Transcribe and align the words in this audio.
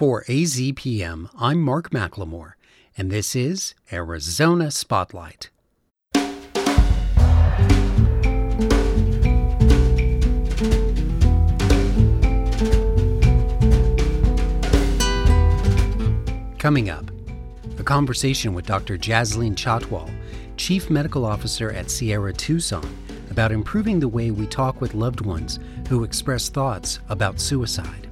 For 0.00 0.24
AZPM, 0.24 1.28
I'm 1.38 1.60
Mark 1.60 1.90
McLemore, 1.90 2.52
and 2.96 3.10
this 3.10 3.36
is 3.36 3.74
Arizona 3.92 4.70
Spotlight. 4.70 5.50
Coming 16.56 16.88
up, 16.88 17.10
a 17.78 17.82
conversation 17.82 18.54
with 18.54 18.64
Dr. 18.64 18.96
Jasleen 18.96 19.54
Chhatwal, 19.54 20.10
Chief 20.56 20.88
Medical 20.88 21.26
Officer 21.26 21.72
at 21.72 21.90
Sierra 21.90 22.32
Tucson, 22.32 22.88
about 23.30 23.52
improving 23.52 24.00
the 24.00 24.08
way 24.08 24.30
we 24.30 24.46
talk 24.46 24.80
with 24.80 24.94
loved 24.94 25.20
ones 25.20 25.58
who 25.90 26.04
express 26.04 26.48
thoughts 26.48 27.00
about 27.10 27.38
suicide 27.38 28.09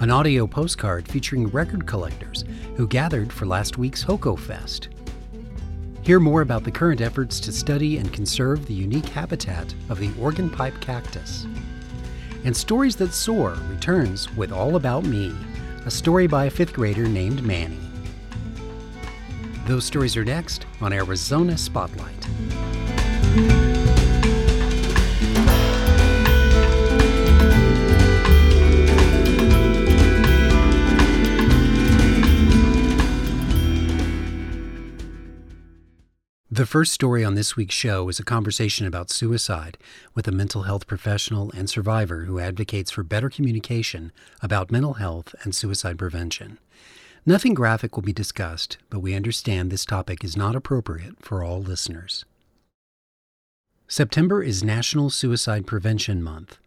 an 0.00 0.10
audio 0.12 0.46
postcard 0.46 1.08
featuring 1.08 1.48
record 1.48 1.84
collectors 1.84 2.44
who 2.76 2.86
gathered 2.86 3.32
for 3.32 3.46
last 3.46 3.78
week's 3.78 4.02
HOCO 4.02 4.36
Fest. 4.36 4.90
Hear 6.02 6.20
more 6.20 6.42
about 6.42 6.62
the 6.62 6.70
current 6.70 7.00
efforts 7.00 7.40
to 7.40 7.52
study 7.52 7.98
and 7.98 8.12
conserve 8.12 8.64
the 8.66 8.74
unique 8.74 9.06
habitat 9.06 9.74
of 9.88 9.98
the 9.98 10.12
organ 10.20 10.48
pipe 10.48 10.80
cactus. 10.80 11.46
And 12.44 12.56
Stories 12.56 12.94
That 12.96 13.12
Soar 13.12 13.58
returns 13.68 14.32
with 14.36 14.52
All 14.52 14.76
About 14.76 15.04
Me, 15.04 15.34
a 15.84 15.90
story 15.90 16.28
by 16.28 16.44
a 16.44 16.50
fifth 16.50 16.72
grader 16.72 17.08
named 17.08 17.42
Manny. 17.42 17.80
Those 19.66 19.84
stories 19.84 20.16
are 20.16 20.24
next 20.24 20.64
on 20.80 20.92
Arizona 20.92 21.58
Spotlight. 21.58 22.26
The 36.58 36.66
first 36.66 36.92
story 36.92 37.24
on 37.24 37.36
this 37.36 37.54
week's 37.54 37.76
show 37.76 38.08
is 38.08 38.18
a 38.18 38.24
conversation 38.24 38.84
about 38.84 39.10
suicide 39.10 39.78
with 40.16 40.26
a 40.26 40.32
mental 40.32 40.62
health 40.62 40.88
professional 40.88 41.52
and 41.52 41.70
survivor 41.70 42.24
who 42.24 42.40
advocates 42.40 42.90
for 42.90 43.04
better 43.04 43.30
communication 43.30 44.10
about 44.42 44.72
mental 44.72 44.94
health 44.94 45.36
and 45.44 45.54
suicide 45.54 45.96
prevention. 45.98 46.58
Nothing 47.24 47.54
graphic 47.54 47.94
will 47.94 48.02
be 48.02 48.12
discussed, 48.12 48.76
but 48.90 48.98
we 48.98 49.14
understand 49.14 49.70
this 49.70 49.84
topic 49.84 50.24
is 50.24 50.36
not 50.36 50.56
appropriate 50.56 51.24
for 51.24 51.44
all 51.44 51.62
listeners. 51.62 52.24
September 53.86 54.42
is 54.42 54.64
National 54.64 55.10
Suicide 55.10 55.64
Prevention 55.64 56.24
Month, 56.24 56.58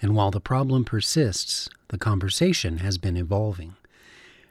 and 0.00 0.14
while 0.14 0.30
the 0.30 0.38
problem 0.38 0.84
persists, 0.84 1.68
the 1.88 1.98
conversation 1.98 2.78
has 2.78 2.98
been 2.98 3.16
evolving. 3.16 3.74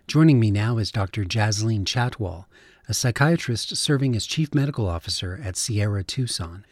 Joining 0.08 0.42
me 0.42 0.52
now 0.52 0.78
is 0.78 0.92
Dr. 0.92 1.24
Jasleen 1.24 1.86
Chhatwal, 1.86 2.48
a 2.90 2.94
psychiatrist 2.94 3.78
serving 3.78 4.16
as 4.16 4.26
chief 4.26 4.54
medical 4.56 4.88
officer 4.88 5.40
at 5.44 5.56
Sierra 5.56 6.04
Tucson. 6.04 6.66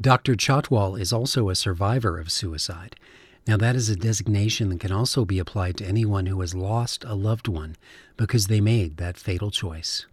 Dr. 0.00 0.36
Chhatwal 0.36 0.98
is 0.98 1.12
also 1.12 1.48
a 1.48 1.56
survivor 1.56 2.20
of 2.20 2.30
suicide. 2.30 2.94
Now, 3.48 3.56
that 3.56 3.74
is 3.74 3.88
a 3.88 3.96
designation 3.96 4.68
that 4.68 4.78
can 4.78 4.92
also 4.92 5.24
be 5.24 5.40
applied 5.40 5.76
to 5.78 5.84
anyone 5.86 6.26
who 6.26 6.40
has 6.40 6.54
lost 6.54 7.02
a 7.02 7.14
loved 7.14 7.48
one 7.48 7.74
because 8.16 8.46
they 8.46 8.60
made 8.60 8.96
that 8.98 9.16
fatal 9.16 9.50
choice. 9.50 10.06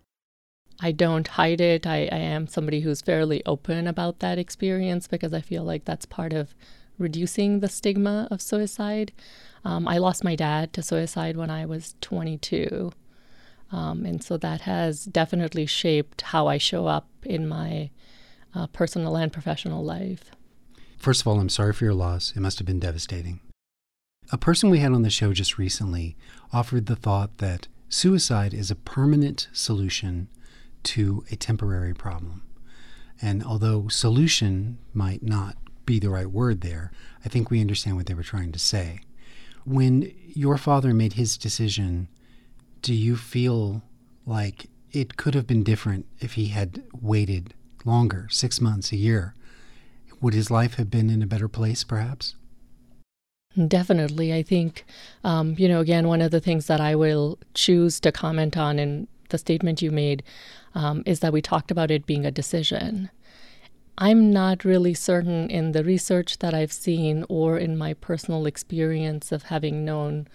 I 0.81 0.91
don't 0.91 1.27
hide 1.27 1.61
it. 1.61 1.85
I, 1.85 2.09
I 2.11 2.17
am 2.17 2.47
somebody 2.47 2.81
who's 2.81 3.01
fairly 3.01 3.45
open 3.45 3.85
about 3.85 4.19
that 4.19 4.39
experience 4.39 5.07
because 5.07 5.33
I 5.33 5.41
feel 5.41 5.63
like 5.63 5.85
that's 5.85 6.07
part 6.07 6.33
of 6.33 6.55
reducing 6.97 7.59
the 7.59 7.69
stigma 7.69 8.27
of 8.31 8.41
suicide. 8.41 9.11
Um, 9.63 9.87
I 9.87 9.99
lost 9.99 10.23
my 10.23 10.35
dad 10.35 10.73
to 10.73 10.81
suicide 10.81 11.37
when 11.37 11.51
I 11.51 11.67
was 11.67 11.95
22. 12.01 12.91
Um, 13.73 14.05
and 14.05 14.23
so 14.23 14.37
that 14.37 14.61
has 14.61 15.05
definitely 15.05 15.65
shaped 15.65 16.21
how 16.21 16.45
I 16.45 16.59
show 16.59 16.85
up 16.85 17.07
in 17.23 17.47
my 17.47 17.89
uh, 18.53 18.67
personal 18.67 19.15
and 19.15 19.33
professional 19.33 19.83
life. 19.83 20.29
First 20.99 21.21
of 21.21 21.27
all, 21.27 21.39
I'm 21.39 21.49
sorry 21.49 21.73
for 21.73 21.83
your 21.83 21.95
loss. 21.95 22.33
It 22.35 22.39
must 22.39 22.59
have 22.59 22.67
been 22.67 22.79
devastating. 22.79 23.39
A 24.31 24.37
person 24.37 24.69
we 24.69 24.79
had 24.79 24.93
on 24.93 25.01
the 25.01 25.09
show 25.09 25.33
just 25.33 25.57
recently 25.57 26.15
offered 26.53 26.85
the 26.85 26.95
thought 26.95 27.39
that 27.39 27.67
suicide 27.89 28.53
is 28.53 28.69
a 28.69 28.75
permanent 28.75 29.47
solution 29.51 30.27
to 30.83 31.25
a 31.31 31.35
temporary 31.35 31.95
problem. 31.95 32.43
And 33.19 33.43
although 33.43 33.87
solution 33.87 34.77
might 34.93 35.23
not 35.23 35.57
be 35.85 35.97
the 35.97 36.11
right 36.11 36.29
word 36.29 36.61
there, 36.61 36.91
I 37.25 37.29
think 37.29 37.49
we 37.49 37.59
understand 37.59 37.97
what 37.97 38.05
they 38.05 38.13
were 38.13 38.21
trying 38.23 38.51
to 38.51 38.59
say. 38.59 38.99
When 39.65 40.13
your 40.27 40.57
father 40.57 40.93
made 40.93 41.13
his 41.13 41.37
decision 41.37 42.07
do 42.83 42.93
you 42.93 43.15
feel 43.15 43.81
like 44.25 44.67
it 44.91 45.17
could 45.17 45.33
have 45.33 45.47
been 45.47 45.63
different 45.63 46.05
if 46.19 46.33
he 46.33 46.47
had 46.47 46.83
waited 47.01 47.55
longer, 47.85 48.27
six 48.29 48.61
months, 48.61 48.91
a 48.91 48.97
year? 48.97 49.33
Would 50.21 50.33
his 50.33 50.51
life 50.51 50.75
have 50.75 50.91
been 50.91 51.09
in 51.09 51.23
a 51.23 51.27
better 51.27 51.47
place, 51.47 51.83
perhaps? 51.83 52.35
Definitely. 53.67 54.33
I 54.33 54.43
think, 54.43 54.83
um, 55.23 55.55
you 55.57 55.67
know, 55.67 55.79
again, 55.79 56.07
one 56.07 56.21
of 56.21 56.31
the 56.31 56.39
things 56.39 56.67
that 56.67 56.81
I 56.81 56.95
will 56.95 57.39
choose 57.53 57.99
to 58.01 58.11
comment 58.11 58.57
on 58.57 58.77
in 58.79 59.07
the 59.29 59.37
statement 59.37 59.81
you 59.81 59.89
made 59.91 60.21
um, 60.75 61.03
is 61.05 61.21
that 61.21 61.33
we 61.33 61.41
talked 61.41 61.71
about 61.71 61.89
it 61.89 62.05
being 62.05 62.25
a 62.25 62.31
decision. 62.31 63.09
I'm 63.97 64.31
not 64.31 64.65
really 64.65 64.93
certain 64.93 65.49
in 65.49 65.71
the 65.71 65.83
research 65.83 66.39
that 66.39 66.53
I've 66.53 66.73
seen 66.73 67.25
or 67.29 67.57
in 67.57 67.77
my 67.77 67.93
personal 67.93 68.45
experience 68.45 69.31
of 69.31 69.43
having 69.43 69.85
known 69.85 70.27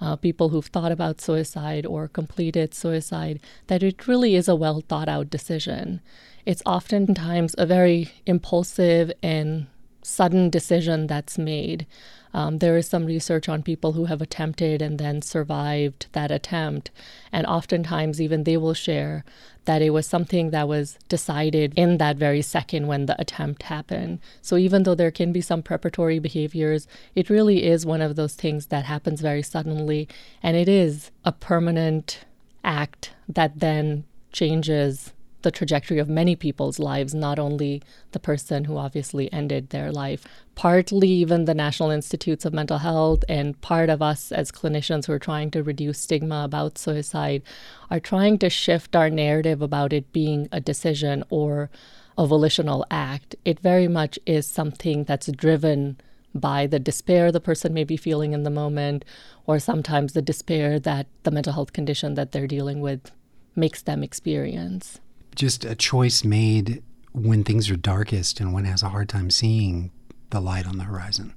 uh, 0.00 0.16
people 0.16 0.48
who've 0.48 0.66
thought 0.66 0.92
about 0.92 1.20
suicide 1.20 1.84
or 1.84 2.08
completed 2.08 2.74
suicide, 2.74 3.40
that 3.66 3.82
it 3.82 4.06
really 4.06 4.34
is 4.34 4.48
a 4.48 4.56
well 4.56 4.80
thought 4.80 5.08
out 5.08 5.30
decision. 5.30 6.00
It's 6.46 6.62
oftentimes 6.64 7.54
a 7.58 7.66
very 7.66 8.10
impulsive 8.26 9.12
and 9.22 9.66
sudden 10.02 10.50
decision 10.50 11.06
that's 11.06 11.38
made. 11.38 11.86
Um, 12.32 12.58
there 12.58 12.76
is 12.76 12.88
some 12.88 13.06
research 13.06 13.48
on 13.48 13.62
people 13.62 13.92
who 13.92 14.04
have 14.06 14.22
attempted 14.22 14.80
and 14.80 14.98
then 14.98 15.22
survived 15.22 16.06
that 16.12 16.30
attempt. 16.30 16.90
And 17.32 17.46
oftentimes, 17.46 18.20
even 18.20 18.44
they 18.44 18.56
will 18.56 18.74
share 18.74 19.24
that 19.64 19.82
it 19.82 19.90
was 19.90 20.06
something 20.06 20.50
that 20.50 20.68
was 20.68 20.98
decided 21.08 21.72
in 21.76 21.98
that 21.98 22.16
very 22.16 22.42
second 22.42 22.86
when 22.86 23.06
the 23.06 23.20
attempt 23.20 23.64
happened. 23.64 24.20
So, 24.42 24.56
even 24.56 24.84
though 24.84 24.94
there 24.94 25.10
can 25.10 25.32
be 25.32 25.40
some 25.40 25.62
preparatory 25.62 26.18
behaviors, 26.18 26.86
it 27.14 27.30
really 27.30 27.64
is 27.64 27.84
one 27.84 28.02
of 28.02 28.16
those 28.16 28.34
things 28.34 28.66
that 28.66 28.84
happens 28.84 29.20
very 29.20 29.42
suddenly. 29.42 30.08
And 30.42 30.56
it 30.56 30.68
is 30.68 31.10
a 31.24 31.32
permanent 31.32 32.24
act 32.64 33.12
that 33.28 33.60
then 33.60 34.04
changes 34.32 35.12
the 35.42 35.50
trajectory 35.50 35.98
of 35.98 36.08
many 36.08 36.36
people's 36.36 36.78
lives, 36.78 37.14
not 37.14 37.38
only 37.38 37.82
the 38.12 38.20
person 38.20 38.64
who 38.64 38.76
obviously 38.76 39.32
ended 39.32 39.70
their 39.70 39.90
life. 39.90 40.24
Partly, 40.54 41.08
even 41.08 41.44
the 41.44 41.54
National 41.54 41.90
Institutes 41.90 42.44
of 42.44 42.52
Mental 42.52 42.78
Health 42.78 43.24
and 43.28 43.60
part 43.60 43.88
of 43.88 44.02
us 44.02 44.32
as 44.32 44.52
clinicians 44.52 45.06
who 45.06 45.12
are 45.12 45.18
trying 45.18 45.50
to 45.52 45.62
reduce 45.62 46.00
stigma 46.00 46.44
about 46.44 46.78
suicide 46.78 47.42
are 47.90 48.00
trying 48.00 48.38
to 48.38 48.50
shift 48.50 48.94
our 48.94 49.10
narrative 49.10 49.62
about 49.62 49.92
it 49.92 50.12
being 50.12 50.48
a 50.52 50.60
decision 50.60 51.24
or 51.30 51.70
a 52.18 52.26
volitional 52.26 52.84
act. 52.90 53.34
It 53.44 53.60
very 53.60 53.88
much 53.88 54.18
is 54.26 54.46
something 54.46 55.04
that's 55.04 55.32
driven 55.32 55.98
by 56.34 56.66
the 56.66 56.78
despair 56.78 57.32
the 57.32 57.40
person 57.40 57.74
may 57.74 57.84
be 57.84 57.96
feeling 57.96 58.32
in 58.32 58.44
the 58.44 58.50
moment, 58.50 59.04
or 59.46 59.58
sometimes 59.58 60.12
the 60.12 60.22
despair 60.22 60.78
that 60.78 61.06
the 61.24 61.30
mental 61.30 61.54
health 61.54 61.72
condition 61.72 62.14
that 62.14 62.32
they're 62.32 62.46
dealing 62.46 62.80
with 62.80 63.10
makes 63.56 63.82
them 63.82 64.02
experience 64.02 65.00
just 65.40 65.64
a 65.64 65.74
choice 65.74 66.22
made 66.22 66.82
when 67.12 67.42
things 67.42 67.70
are 67.70 67.76
darkest 67.76 68.40
and 68.40 68.52
one 68.52 68.66
has 68.66 68.82
a 68.82 68.90
hard 68.90 69.08
time 69.08 69.30
seeing 69.30 69.90
the 70.28 70.38
light 70.38 70.66
on 70.66 70.76
the 70.76 70.84
horizon. 70.84 71.32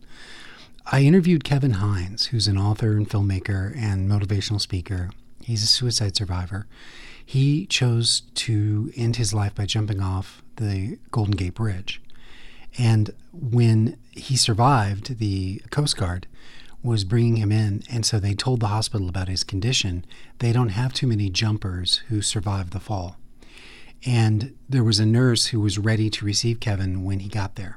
I 0.92 1.04
interviewed 1.04 1.46
Kevin 1.46 1.76
Hines, 1.76 2.26
who's 2.26 2.50
an 2.50 2.58
author 2.58 2.98
and 2.98 3.10
filmmaker 3.10 3.74
and 3.78 4.12
motivational 4.12 4.60
speaker. 4.60 5.10
He's 5.42 5.64
a 5.64 5.68
suicide 5.68 6.18
survivor. 6.18 6.68
He 7.26 7.66
chose 7.66 8.24
to 8.36 8.92
end 8.98 9.16
his 9.16 9.34
life 9.34 9.56
by 9.56 9.66
jumping 9.66 10.02
off 10.02 10.44
the 10.58 11.00
Golden 11.12 11.38
Gate 11.38 11.54
Bridge. 11.56 12.02
And 12.78 13.12
when 13.32 13.98
he 14.12 14.36
survived, 14.36 15.20
the 15.20 15.62
Coast 15.70 15.96
Guard 15.96 16.28
was 16.84 17.06
bringing 17.06 17.38
him 17.38 17.54
in. 17.54 17.84
And 17.90 18.06
so 18.06 18.20
they 18.20 18.34
told 18.34 18.60
the 18.60 18.68
hospital 18.68 19.08
about 19.08 19.30
his 19.30 19.46
condition. 19.46 20.06
They 20.40 20.52
don't 20.52 20.70
have 20.70 20.92
too 20.92 21.08
many 21.08 21.30
jumpers 21.30 22.04
who 22.10 22.22
survive 22.22 22.72
the 22.72 22.82
fall. 22.82 23.16
And 24.06 24.56
there 24.68 24.84
was 24.84 25.00
a 25.00 25.06
nurse 25.06 25.48
who 25.48 25.60
was 25.60 25.80
ready 25.80 26.10
to 26.10 26.26
receive 26.26 26.60
Kevin 26.60 27.04
when 27.04 27.20
he 27.20 27.30
got 27.30 27.56
there. 27.56 27.76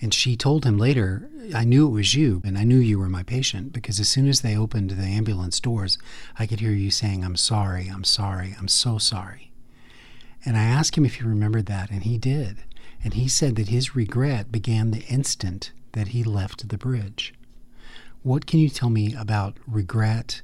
And 0.00 0.12
she 0.12 0.36
told 0.36 0.64
him 0.64 0.78
later, 0.78 1.30
I 1.54 1.62
knew 1.62 1.86
it 1.86 1.92
was 1.92 2.14
you, 2.14 2.42
and 2.44 2.58
I 2.58 2.64
knew 2.64 2.78
you 2.78 2.98
were 2.98 3.08
my 3.08 3.22
patient 3.22 3.72
because 3.72 4.00
as 4.00 4.08
soon 4.08 4.28
as 4.28 4.40
they 4.40 4.56
opened 4.56 4.90
the 4.90 5.02
ambulance 5.04 5.60
doors, 5.60 5.96
I 6.36 6.46
could 6.46 6.58
hear 6.58 6.72
you 6.72 6.90
saying, 6.90 7.24
I'm 7.24 7.36
sorry, 7.36 7.86
I'm 7.86 8.02
sorry, 8.02 8.56
I'm 8.58 8.66
so 8.66 8.98
sorry. 8.98 9.52
And 10.44 10.56
I 10.56 10.64
asked 10.64 10.98
him 10.98 11.04
if 11.04 11.16
he 11.16 11.24
remembered 11.24 11.66
that, 11.66 11.90
and 11.90 12.02
he 12.02 12.18
did. 12.18 12.64
And 13.04 13.14
he 13.14 13.28
said 13.28 13.54
that 13.56 13.68
his 13.68 13.94
regret 13.94 14.50
began 14.50 14.90
the 14.90 15.04
instant 15.04 15.70
that 15.92 16.08
he 16.08 16.24
left 16.24 16.68
the 16.68 16.78
bridge. 16.78 17.32
What 18.24 18.46
can 18.46 18.58
you 18.58 18.68
tell 18.68 18.90
me 18.90 19.14
about 19.14 19.56
regret 19.68 20.42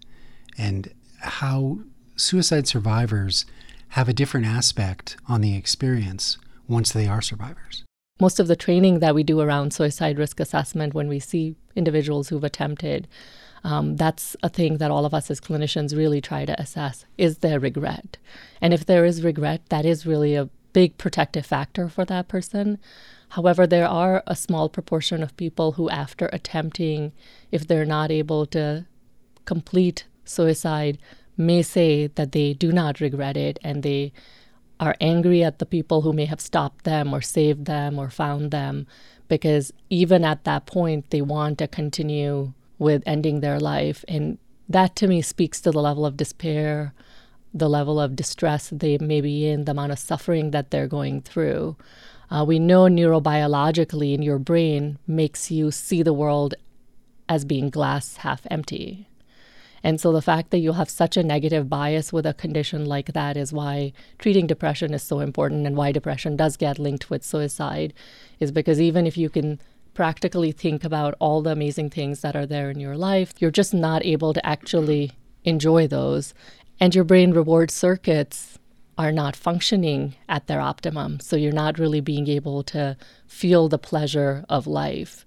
and 0.57 0.93
how 1.21 1.79
suicide 2.17 2.69
survivors 2.69 3.45
have 3.91 4.09
a 4.09 4.13
different 4.13 4.47
aspect 4.47 5.17
on 5.29 5.41
the 5.41 5.57
experience 5.57 6.39
once 6.67 6.93
they 6.93 7.07
are 7.07 7.23
survivors. 7.23 7.85
Most 8.21 8.41
of 8.41 8.49
the 8.49 8.57
training 8.57 8.99
that 8.99 9.15
we 9.15 9.23
do 9.23 9.41
around 9.41 9.73
suicide 9.73 10.19
risk 10.19 10.41
assessment 10.41 10.93
when 10.93 11.09
we 11.09 11.21
see 11.21 11.55
individuals 11.77 12.29
who've 12.29 12.45
attempted, 12.45 13.07
um, 13.65 13.97
that's 13.97 14.37
a 14.43 14.49
thing 14.49 14.79
that 14.79 14.91
all 14.91 15.05
of 15.05 15.15
us 15.15 15.31
as 15.31 15.41
clinicians 15.41 15.97
really 15.97 16.21
try 16.21 16.45
to 16.45 16.61
assess 16.61 17.05
is 17.17 17.39
there 17.39 17.61
regret? 17.61 18.19
And 18.61 18.75
if 18.75 18.85
there 18.87 19.05
is 19.05 19.25
regret, 19.25 19.63
that 19.69 19.85
is 19.85 20.07
really 20.07 20.35
a 20.35 20.49
big 20.73 20.99
protective 20.99 21.47
factor 21.47 21.89
for 21.89 22.05
that 22.05 22.29
person. 22.29 22.79
However, 23.31 23.67
there 23.67 23.89
are 23.89 24.23
a 24.27 24.37
small 24.37 24.69
proportion 24.69 25.23
of 25.23 25.37
people 25.37 25.73
who, 25.73 25.91
after 25.91 26.27
attempting, 26.33 27.13
if 27.51 27.67
they're 27.67 27.85
not 27.85 28.11
able 28.11 28.47
to 28.47 28.87
complete 29.45 30.07
suicide, 30.25 30.99
may 31.39 31.63
say 31.63 32.09
that 32.09 32.33
they 32.33 32.53
do 32.53 32.73
not 32.73 33.01
regret 33.01 33.37
it 33.37 33.59
and 33.63 33.83
they 33.83 34.13
are 34.81 34.97
angry 35.01 35.43
at 35.43 35.59
the 35.59 35.67
people 35.67 36.03
who 36.03 36.13
may 36.13 36.25
have 36.25 36.41
stopped 36.41 36.85
them 36.85 37.15
or 37.15 37.21
saved 37.21 37.65
them 37.65 37.99
or 37.99 38.11
found 38.11 38.51
them 38.51 38.87
because 39.29 39.73
even 39.91 40.25
at 40.25 40.45
that 40.45 40.67
point 40.67 41.09
they 41.11 41.23
want 41.23 41.59
to 41.59 41.67
continue 41.67 42.53
with 42.79 43.03
ending 43.07 43.41
their 43.41 43.59
life 43.59 44.05
and 44.09 44.39
that 44.69 44.95
to 44.95 45.07
me 45.09 45.23
speaks 45.23 45.61
to 45.61 45.71
the 45.71 45.81
level 45.81 46.05
of 46.05 46.17
despair 46.17 46.93
the 47.55 47.69
level 47.69 47.99
of 47.99 48.15
distress 48.15 48.71
they 48.71 48.99
may 48.99 49.21
be 49.21 49.49
in 49.49 49.65
the 49.65 49.73
amount 49.73 49.91
of 49.91 49.99
suffering 49.99 50.51
that 50.51 50.71
they're 50.71 50.87
going 50.87 51.21
through 51.21 51.77
uh, 52.31 52.45
we 52.47 52.59
know 52.59 52.83
neurobiologically 52.83 54.13
in 54.13 54.23
your 54.23 54.39
brain 54.39 54.99
makes 55.07 55.51
you 55.51 55.71
see 55.71 56.03
the 56.03 56.13
world 56.13 56.55
as 57.29 57.45
being 57.45 57.71
glass 57.71 58.19
half 58.19 58.47
empty. 58.51 59.08
And 59.83 60.01
so 60.01 60.13
the 60.13 60.23
fact 60.23 60.51
that 60.51 60.59
you 60.59 60.73
have 60.73 60.91
such 60.91 61.17
a 61.17 61.23
negative 61.23 61.69
bias 61.69 62.13
with 62.13 62.27
a 62.27 62.35
condition 62.35 62.85
like 62.85 63.13
that 63.13 63.37
is 63.37 63.53
why 63.53 63.93
treating 64.19 64.47
depression 64.47 64.95
is 64.95 65.03
so 65.03 65.21
important 65.21 65.67
and 65.67 65.77
why 65.77 65.93
depression 65.93 66.37
does 66.37 66.57
get 66.57 66.79
linked 66.79 67.11
with 67.11 67.25
suicide 67.25 67.95
is 68.41 68.51
because 68.53 68.81
even 68.81 69.07
if 69.07 69.17
you 69.17 69.31
can 69.31 69.61
practically 69.95 70.53
think 70.53 70.85
about 70.85 71.15
all 71.19 71.43
the 71.43 71.51
amazing 71.51 71.91
things 71.91 72.21
that 72.21 72.37
are 72.37 72.47
there 72.47 72.71
in 72.71 72.79
your 72.79 72.97
life, 72.97 73.35
you're 73.39 73.51
just 73.51 73.75
not 73.75 74.05
able 74.05 74.33
to 74.33 74.47
actually 74.47 75.13
enjoy 75.45 75.87
those. 75.87 76.35
And 76.79 76.95
your 76.95 77.05
brain 77.05 77.33
reward 77.33 77.71
circuits 77.71 78.59
are 78.97 79.13
not 79.13 79.37
functioning 79.37 80.17
at 80.29 80.47
their 80.49 80.61
optimum. 80.61 81.21
So 81.21 81.37
you're 81.37 81.53
not 81.53 81.79
really 81.79 82.01
being 82.01 82.29
able 82.29 82.63
to 82.65 82.97
feel 83.27 83.69
the 83.69 83.79
pleasure 83.79 84.45
of 84.49 84.67
life. 84.67 85.25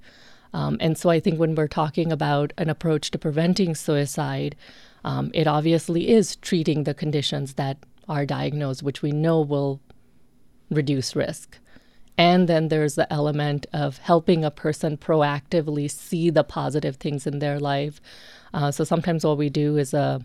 Um, 0.53 0.77
and 0.79 0.97
so 0.97 1.09
I 1.09 1.19
think 1.19 1.39
when 1.39 1.55
we're 1.55 1.67
talking 1.67 2.11
about 2.11 2.53
an 2.57 2.69
approach 2.69 3.11
to 3.11 3.17
preventing 3.17 3.75
suicide, 3.75 4.55
um, 5.03 5.31
it 5.33 5.47
obviously 5.47 6.09
is 6.09 6.35
treating 6.37 6.83
the 6.83 6.93
conditions 6.93 7.53
that 7.55 7.77
are 8.07 8.25
diagnosed, 8.25 8.83
which 8.83 9.01
we 9.01 9.11
know 9.11 9.39
will 9.41 9.79
reduce 10.69 11.15
risk. 11.15 11.57
And 12.17 12.47
then 12.47 12.67
there's 12.67 12.95
the 12.95 13.11
element 13.11 13.65
of 13.73 13.97
helping 13.97 14.43
a 14.43 14.51
person 14.51 14.97
proactively 14.97 15.89
see 15.89 16.29
the 16.29 16.43
positive 16.43 16.97
things 16.97 17.25
in 17.25 17.39
their 17.39 17.59
life. 17.59 18.01
Uh, 18.53 18.69
so 18.69 18.83
sometimes 18.83 19.25
what 19.25 19.37
we 19.37 19.49
do 19.49 19.77
is 19.77 19.93
a 19.93 20.23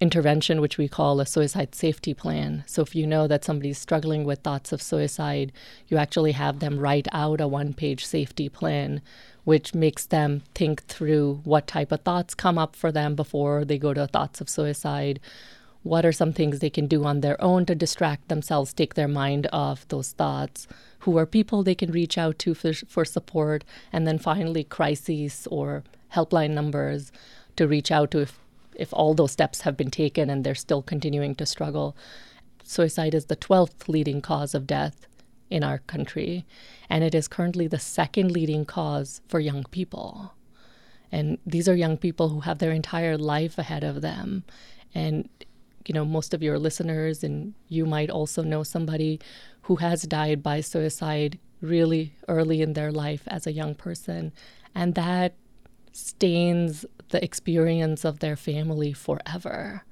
intervention, 0.00 0.60
which 0.60 0.78
we 0.78 0.88
call 0.88 1.20
a 1.20 1.26
suicide 1.26 1.74
safety 1.74 2.14
plan. 2.14 2.64
So, 2.66 2.82
if 2.82 2.94
you 2.94 3.06
know 3.06 3.26
that 3.26 3.44
somebody's 3.44 3.78
struggling 3.78 4.24
with 4.24 4.40
thoughts 4.40 4.72
of 4.72 4.82
suicide, 4.82 5.52
you 5.88 5.96
actually 5.96 6.32
have 6.32 6.58
them 6.58 6.78
write 6.78 7.08
out 7.12 7.40
a 7.40 7.48
one 7.48 7.72
page 7.74 8.04
safety 8.04 8.48
plan, 8.48 9.00
which 9.44 9.74
makes 9.74 10.06
them 10.06 10.42
think 10.54 10.84
through 10.84 11.40
what 11.44 11.66
type 11.66 11.92
of 11.92 12.00
thoughts 12.00 12.34
come 12.34 12.58
up 12.58 12.76
for 12.76 12.92
them 12.92 13.14
before 13.14 13.64
they 13.64 13.78
go 13.78 13.94
to 13.94 14.06
thoughts 14.06 14.40
of 14.40 14.48
suicide. 14.48 15.20
What 15.82 16.06
are 16.06 16.12
some 16.12 16.32
things 16.32 16.60
they 16.60 16.70
can 16.70 16.86
do 16.86 17.04
on 17.04 17.20
their 17.20 17.40
own 17.42 17.66
to 17.66 17.74
distract 17.74 18.28
themselves, 18.28 18.72
take 18.72 18.94
their 18.94 19.08
mind 19.08 19.48
off 19.52 19.86
those 19.88 20.12
thoughts? 20.12 20.68
Who 21.00 21.18
are 21.18 21.26
people 21.26 21.62
they 21.62 21.74
can 21.74 21.90
reach 21.90 22.16
out 22.16 22.38
to 22.40 22.54
for, 22.54 22.72
for 22.72 23.04
support? 23.04 23.64
And 23.92 24.06
then 24.06 24.18
finally, 24.18 24.62
crises 24.62 25.48
or 25.50 25.82
helpline 26.14 26.50
numbers 26.50 27.10
to 27.56 27.66
reach 27.66 27.90
out 27.90 28.12
to 28.12 28.20
if 28.20 28.38
if 28.82 28.92
all 28.92 29.14
those 29.14 29.32
steps 29.32 29.62
have 29.62 29.76
been 29.76 29.90
taken 29.90 30.28
and 30.28 30.44
they're 30.44 30.54
still 30.54 30.82
continuing 30.82 31.34
to 31.36 31.46
struggle. 31.46 31.96
Suicide 32.64 33.14
is 33.14 33.26
the 33.26 33.36
12th 33.36 33.88
leading 33.88 34.20
cause 34.20 34.54
of 34.54 34.66
death 34.66 35.06
in 35.48 35.62
our 35.62 35.78
country, 35.78 36.44
and 36.90 37.04
it 37.04 37.14
is 37.14 37.28
currently 37.28 37.66
the 37.68 37.78
second 37.78 38.30
leading 38.32 38.64
cause 38.64 39.20
for 39.28 39.38
young 39.38 39.64
people. 39.64 40.34
And 41.12 41.38
these 41.46 41.68
are 41.68 41.74
young 41.74 41.96
people 41.96 42.30
who 42.30 42.40
have 42.40 42.58
their 42.58 42.72
entire 42.72 43.18
life 43.18 43.58
ahead 43.58 43.84
of 43.84 44.00
them. 44.00 44.44
And, 44.94 45.28
you 45.86 45.94
know, 45.94 46.06
most 46.06 46.32
of 46.32 46.42
your 46.42 46.58
listeners 46.58 47.22
and 47.22 47.54
you 47.68 47.84
might 47.84 48.10
also 48.10 48.42
know 48.42 48.62
somebody 48.62 49.20
who 49.62 49.76
has 49.76 50.02
died 50.02 50.42
by 50.42 50.62
suicide 50.62 51.38
really 51.60 52.14
early 52.28 52.62
in 52.62 52.72
their 52.72 52.90
life 52.90 53.22
as 53.26 53.46
a 53.46 53.52
young 53.52 53.74
person. 53.74 54.32
And 54.74 54.94
that 54.94 55.34
stains 55.92 56.86
the 57.12 57.22
experience 57.22 58.04
of 58.04 58.18
their 58.18 58.36
family 58.36 58.92
forever. 58.92 59.84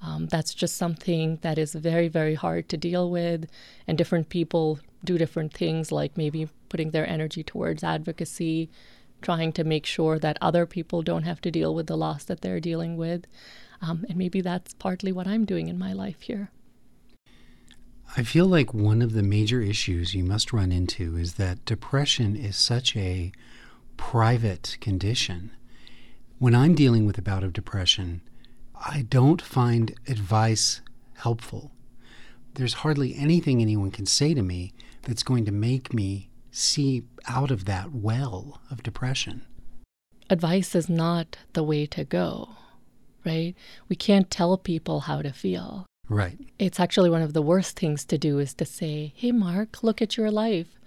Um, 0.00 0.26
that's 0.26 0.54
just 0.54 0.76
something 0.76 1.38
that 1.42 1.58
is 1.58 1.74
very, 1.74 2.06
very 2.06 2.34
hard 2.34 2.68
to 2.68 2.76
deal 2.76 3.10
with. 3.10 3.50
And 3.86 3.98
different 3.98 4.28
people 4.28 4.78
do 5.02 5.18
different 5.18 5.52
things, 5.52 5.90
like 5.90 6.16
maybe 6.16 6.48
putting 6.68 6.90
their 6.90 7.08
energy 7.08 7.42
towards 7.42 7.82
advocacy, 7.82 8.70
trying 9.22 9.52
to 9.52 9.64
make 9.64 9.86
sure 9.86 10.18
that 10.20 10.38
other 10.40 10.66
people 10.66 11.02
don't 11.02 11.24
have 11.24 11.40
to 11.40 11.50
deal 11.50 11.74
with 11.74 11.88
the 11.88 11.96
loss 11.96 12.22
that 12.24 12.42
they're 12.42 12.60
dealing 12.60 12.96
with. 12.96 13.26
Um, 13.82 14.06
and 14.08 14.16
maybe 14.16 14.40
that's 14.40 14.74
partly 14.74 15.10
what 15.10 15.26
I'm 15.26 15.44
doing 15.44 15.68
in 15.68 15.78
my 15.78 15.92
life 15.92 16.20
here. 16.20 16.50
I 18.16 18.22
feel 18.22 18.46
like 18.46 18.72
one 18.72 19.02
of 19.02 19.12
the 19.12 19.22
major 19.22 19.60
issues 19.60 20.14
you 20.14 20.24
must 20.24 20.52
run 20.52 20.72
into 20.72 21.16
is 21.16 21.34
that 21.34 21.64
depression 21.64 22.36
is 22.36 22.56
such 22.56 22.96
a 22.96 23.32
private 23.96 24.78
condition. 24.80 25.50
When 26.40 26.54
I'm 26.54 26.76
dealing 26.76 27.04
with 27.04 27.18
a 27.18 27.22
bout 27.22 27.42
of 27.42 27.52
depression, 27.52 28.20
I 28.76 29.04
don't 29.10 29.42
find 29.42 29.92
advice 30.06 30.80
helpful. 31.14 31.72
There's 32.54 32.74
hardly 32.74 33.16
anything 33.16 33.60
anyone 33.60 33.90
can 33.90 34.06
say 34.06 34.34
to 34.34 34.42
me 34.42 34.72
that's 35.02 35.24
going 35.24 35.46
to 35.46 35.52
make 35.52 35.92
me 35.92 36.30
see 36.52 37.02
out 37.26 37.50
of 37.50 37.64
that 37.64 37.92
well 37.92 38.60
of 38.70 38.84
depression. 38.84 39.46
Advice 40.30 40.76
is 40.76 40.88
not 40.88 41.38
the 41.54 41.64
way 41.64 41.86
to 41.86 42.04
go, 42.04 42.50
right? 43.26 43.56
We 43.88 43.96
can't 43.96 44.30
tell 44.30 44.56
people 44.58 45.00
how 45.00 45.22
to 45.22 45.32
feel. 45.32 45.86
Right. 46.08 46.38
It's 46.56 46.78
actually 46.78 47.10
one 47.10 47.22
of 47.22 47.32
the 47.32 47.42
worst 47.42 47.76
things 47.76 48.04
to 48.04 48.16
do 48.16 48.38
is 48.38 48.54
to 48.54 48.64
say, 48.64 49.12
hey, 49.16 49.32
Mark, 49.32 49.82
look 49.82 50.00
at 50.00 50.16
your 50.16 50.30
life 50.30 50.77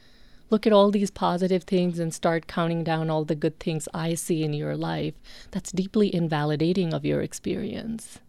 look 0.51 0.67
at 0.67 0.73
all 0.73 0.91
these 0.91 1.09
positive 1.09 1.63
things 1.63 1.97
and 1.97 2.13
start 2.13 2.45
counting 2.45 2.83
down 2.83 3.09
all 3.09 3.23
the 3.25 3.35
good 3.35 3.59
things 3.59 3.87
I 3.93 4.13
see 4.13 4.43
in 4.43 4.53
your 4.53 4.75
life, 4.75 5.15
that's 5.49 5.71
deeply 5.71 6.13
invalidating 6.13 6.93
of 6.93 7.05
your 7.05 7.21
experience. 7.21 8.19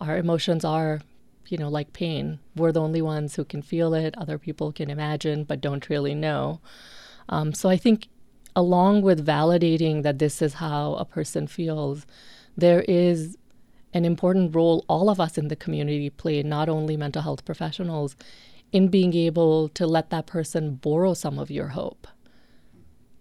Our 0.00 0.16
emotions 0.16 0.64
are, 0.64 1.02
you 1.48 1.58
know, 1.58 1.68
like 1.68 1.92
pain. 1.92 2.40
We're 2.56 2.72
the 2.72 2.80
only 2.80 3.02
ones 3.02 3.36
who 3.36 3.44
can 3.44 3.62
feel 3.62 3.94
it. 3.94 4.16
Other 4.16 4.38
people 4.38 4.72
can 4.72 4.90
imagine, 4.90 5.44
but 5.44 5.60
don't 5.60 5.88
really 5.88 6.14
know. 6.14 6.60
Um, 7.28 7.52
so 7.52 7.68
I 7.68 7.76
think, 7.76 8.08
along 8.56 9.02
with 9.02 9.26
validating 9.26 10.02
that 10.02 10.18
this 10.18 10.40
is 10.40 10.54
how 10.54 10.94
a 10.94 11.04
person 11.04 11.46
feels, 11.46 12.06
there 12.56 12.82
is 12.88 13.36
an 13.92 14.04
important 14.04 14.54
role 14.54 14.84
all 14.88 15.08
of 15.08 15.20
us 15.20 15.38
in 15.38 15.48
the 15.48 15.56
community 15.56 16.10
play, 16.10 16.42
not 16.42 16.68
only 16.68 16.96
mental 16.96 17.22
health 17.22 17.44
professionals, 17.44 18.16
in 18.72 18.88
being 18.88 19.14
able 19.14 19.68
to 19.70 19.86
let 19.86 20.10
that 20.10 20.26
person 20.26 20.74
borrow 20.74 21.14
some 21.14 21.38
of 21.38 21.50
your 21.50 21.68
hope. 21.68 22.06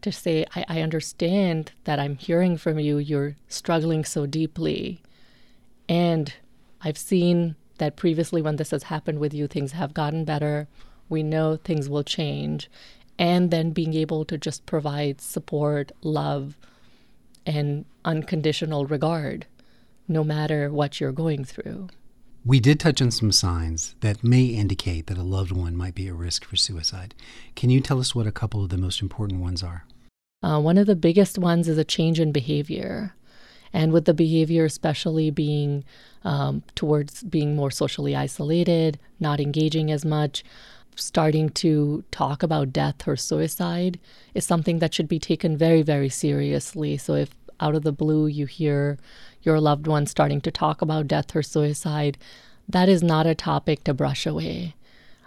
To 0.02 0.12
say, 0.12 0.46
I, 0.56 0.66
I 0.68 0.82
understand 0.82 1.72
that 1.86 2.00
I'm 2.00 2.16
hearing 2.18 2.58
from 2.58 2.80
you, 2.80 2.98
you're 2.98 3.36
struggling 3.48 4.06
so 4.06 4.26
deeply. 4.26 5.02
And 5.88 6.34
I've 6.82 6.98
seen 6.98 7.56
that 7.78 7.96
previously, 7.96 8.42
when 8.42 8.56
this 8.56 8.72
has 8.72 8.84
happened 8.84 9.20
with 9.20 9.34
you, 9.34 9.48
things 9.48 9.74
have 9.74 9.94
gotten 9.94 10.26
better. 10.26 10.68
We 11.10 11.24
know 11.24 11.58
things 11.58 11.90
will 11.90 12.04
change. 12.04 12.70
And 13.18 13.52
then 13.52 13.72
being 13.72 13.94
able 13.94 14.26
to 14.26 14.38
just 14.38 14.66
provide 14.66 15.22
support, 15.22 15.92
love, 16.02 16.58
and 17.46 17.86
unconditional 18.04 18.86
regard, 18.86 19.46
no 20.08 20.24
matter 20.24 20.72
what 20.72 21.00
you're 21.00 21.12
going 21.12 21.46
through. 21.46 21.90
We 22.48 22.60
did 22.60 22.80
touch 22.80 23.02
on 23.02 23.10
some 23.10 23.32
signs 23.32 23.96
that 24.02 24.24
may 24.24 24.46
indicate 24.46 25.08
that 25.08 25.18
a 25.18 25.24
loved 25.24 25.52
one 25.52 25.76
might 25.76 25.96
be 25.96 26.08
at 26.08 26.14
risk 26.14 26.46
for 26.46 26.56
suicide. 26.56 27.16
Can 27.56 27.72
you 27.72 27.82
tell 27.82 28.00
us 28.00 28.14
what 28.14 28.28
a 28.28 28.32
couple 28.32 28.64
of 28.64 28.70
the 28.70 28.78
most 28.78 29.02
important 29.02 29.42
ones 29.42 29.64
are? 29.64 29.86
Uh, 30.44 30.62
one 30.62 30.78
of 30.78 30.86
the 30.86 30.96
biggest 30.96 31.40
ones 31.40 31.68
is 31.68 31.80
a 31.80 31.84
change 31.84 32.20
in 32.20 32.32
behavior. 32.32 33.16
And 33.74 33.92
with 33.92 34.06
the 34.06 34.14
behavior, 34.14 34.64
especially 34.64 35.32
being 35.32 35.84
um, 36.24 36.62
towards 36.76 37.24
being 37.24 37.56
more 37.56 37.72
socially 37.72 38.16
isolated, 38.16 39.00
not 39.20 39.40
engaging 39.40 39.90
as 39.90 40.06
much, 40.06 40.44
starting 40.96 41.50
to 41.50 42.04
talk 42.12 42.44
about 42.44 42.72
death 42.72 43.08
or 43.08 43.16
suicide 43.16 44.00
is 44.36 44.46
something 44.46 44.78
that 44.80 44.94
should 44.94 45.08
be 45.08 45.20
taken 45.20 45.58
very, 45.58 45.82
very 45.82 46.10
seriously. 46.10 46.96
So 46.96 47.16
if 47.16 47.32
out 47.60 47.76
of 47.76 47.84
the 47.84 47.92
blue 47.92 48.28
you 48.28 48.46
hear 48.46 48.98
your 49.46 49.60
loved 49.60 49.88
one 49.88 50.06
starting 50.06 50.42
to 50.42 50.52
talk 50.52 50.82
about 50.82 51.08
death 51.08 51.36
or 51.36 51.44
suicide, 51.44 52.18
that 52.68 52.90
is 52.90 53.04
not 53.04 53.28
a 53.28 53.36
topic 53.36 53.84
to 53.84 53.94
brush 53.94 54.26
away. 54.26 54.76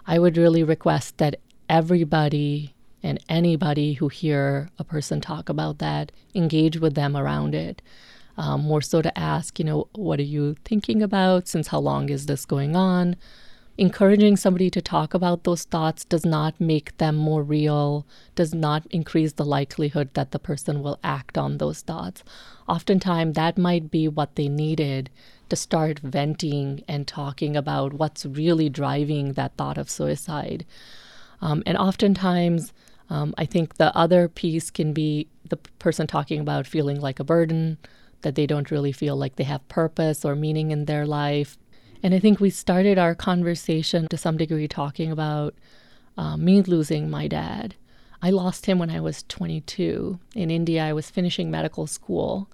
I 0.05 0.19
would 0.19 0.37
really 0.37 0.63
request 0.63 1.17
that 1.17 1.39
everybody 1.69 2.73
and 3.01 3.23
anybody 3.29 3.93
who 3.93 4.09
hear 4.09 4.69
a 4.77 4.83
person 4.83 5.21
talk 5.21 5.49
about 5.49 5.77
that 5.79 6.11
engage 6.35 6.79
with 6.79 6.95
them 6.95 7.15
around 7.15 7.55
it. 7.55 7.81
Um, 8.37 8.61
more 8.61 8.81
so 8.81 9.01
to 9.01 9.17
ask, 9.17 9.59
you 9.59 9.65
know, 9.65 9.87
what 9.93 10.19
are 10.19 10.23
you 10.23 10.55
thinking 10.65 11.01
about? 11.01 11.47
Since 11.47 11.67
how 11.67 11.79
long 11.79 12.09
is 12.09 12.25
this 12.25 12.45
going 12.45 12.75
on? 12.75 13.15
Encouraging 13.79 14.35
somebody 14.35 14.69
to 14.69 14.81
talk 14.81 15.13
about 15.13 15.45
those 15.45 15.63
thoughts 15.63 16.03
does 16.03 16.25
not 16.25 16.59
make 16.59 16.97
them 16.97 17.15
more 17.15 17.41
real, 17.41 18.05
does 18.35 18.53
not 18.53 18.85
increase 18.87 19.33
the 19.33 19.45
likelihood 19.45 20.13
that 20.13 20.31
the 20.31 20.39
person 20.39 20.83
will 20.83 20.99
act 21.01 21.37
on 21.37 21.57
those 21.57 21.81
thoughts. 21.81 22.21
Oftentimes, 22.67 23.35
that 23.35 23.57
might 23.57 23.89
be 23.89 24.07
what 24.07 24.35
they 24.35 24.49
needed 24.49 25.09
to 25.47 25.55
start 25.55 25.99
venting 25.99 26.83
and 26.87 27.07
talking 27.07 27.55
about 27.55 27.93
what's 27.93 28.25
really 28.25 28.69
driving 28.69 29.33
that 29.33 29.55
thought 29.55 29.77
of 29.77 29.89
suicide. 29.89 30.65
Um, 31.41 31.63
and 31.65 31.77
oftentimes, 31.77 32.73
um, 33.09 33.33
I 33.37 33.45
think 33.45 33.75
the 33.75 33.95
other 33.95 34.27
piece 34.27 34.69
can 34.69 34.91
be 34.91 35.27
the 35.47 35.57
person 35.79 36.05
talking 36.05 36.41
about 36.41 36.67
feeling 36.67 36.99
like 36.99 37.19
a 37.19 37.23
burden, 37.23 37.77
that 38.21 38.35
they 38.35 38.45
don't 38.45 38.71
really 38.71 38.91
feel 38.91 39.15
like 39.15 39.37
they 39.37 39.45
have 39.45 39.65
purpose 39.69 40.25
or 40.25 40.35
meaning 40.35 40.71
in 40.71 40.83
their 40.83 41.05
life, 41.05 41.57
and 42.01 42.13
I 42.13 42.19
think 42.19 42.39
we 42.39 42.49
started 42.49 42.97
our 42.97 43.15
conversation 43.15 44.07
to 44.07 44.17
some 44.17 44.37
degree 44.37 44.67
talking 44.67 45.11
about 45.11 45.53
uh, 46.17 46.37
me 46.37 46.61
losing 46.61 47.09
my 47.09 47.27
dad. 47.27 47.75
I 48.21 48.29
lost 48.29 48.65
him 48.65 48.79
when 48.79 48.89
I 48.89 48.99
was 48.99 49.23
22. 49.23 50.19
In 50.35 50.51
India, 50.51 50.83
I 50.83 50.93
was 50.93 51.09
finishing 51.09 51.49
medical 51.49 51.87
school. 51.87 52.49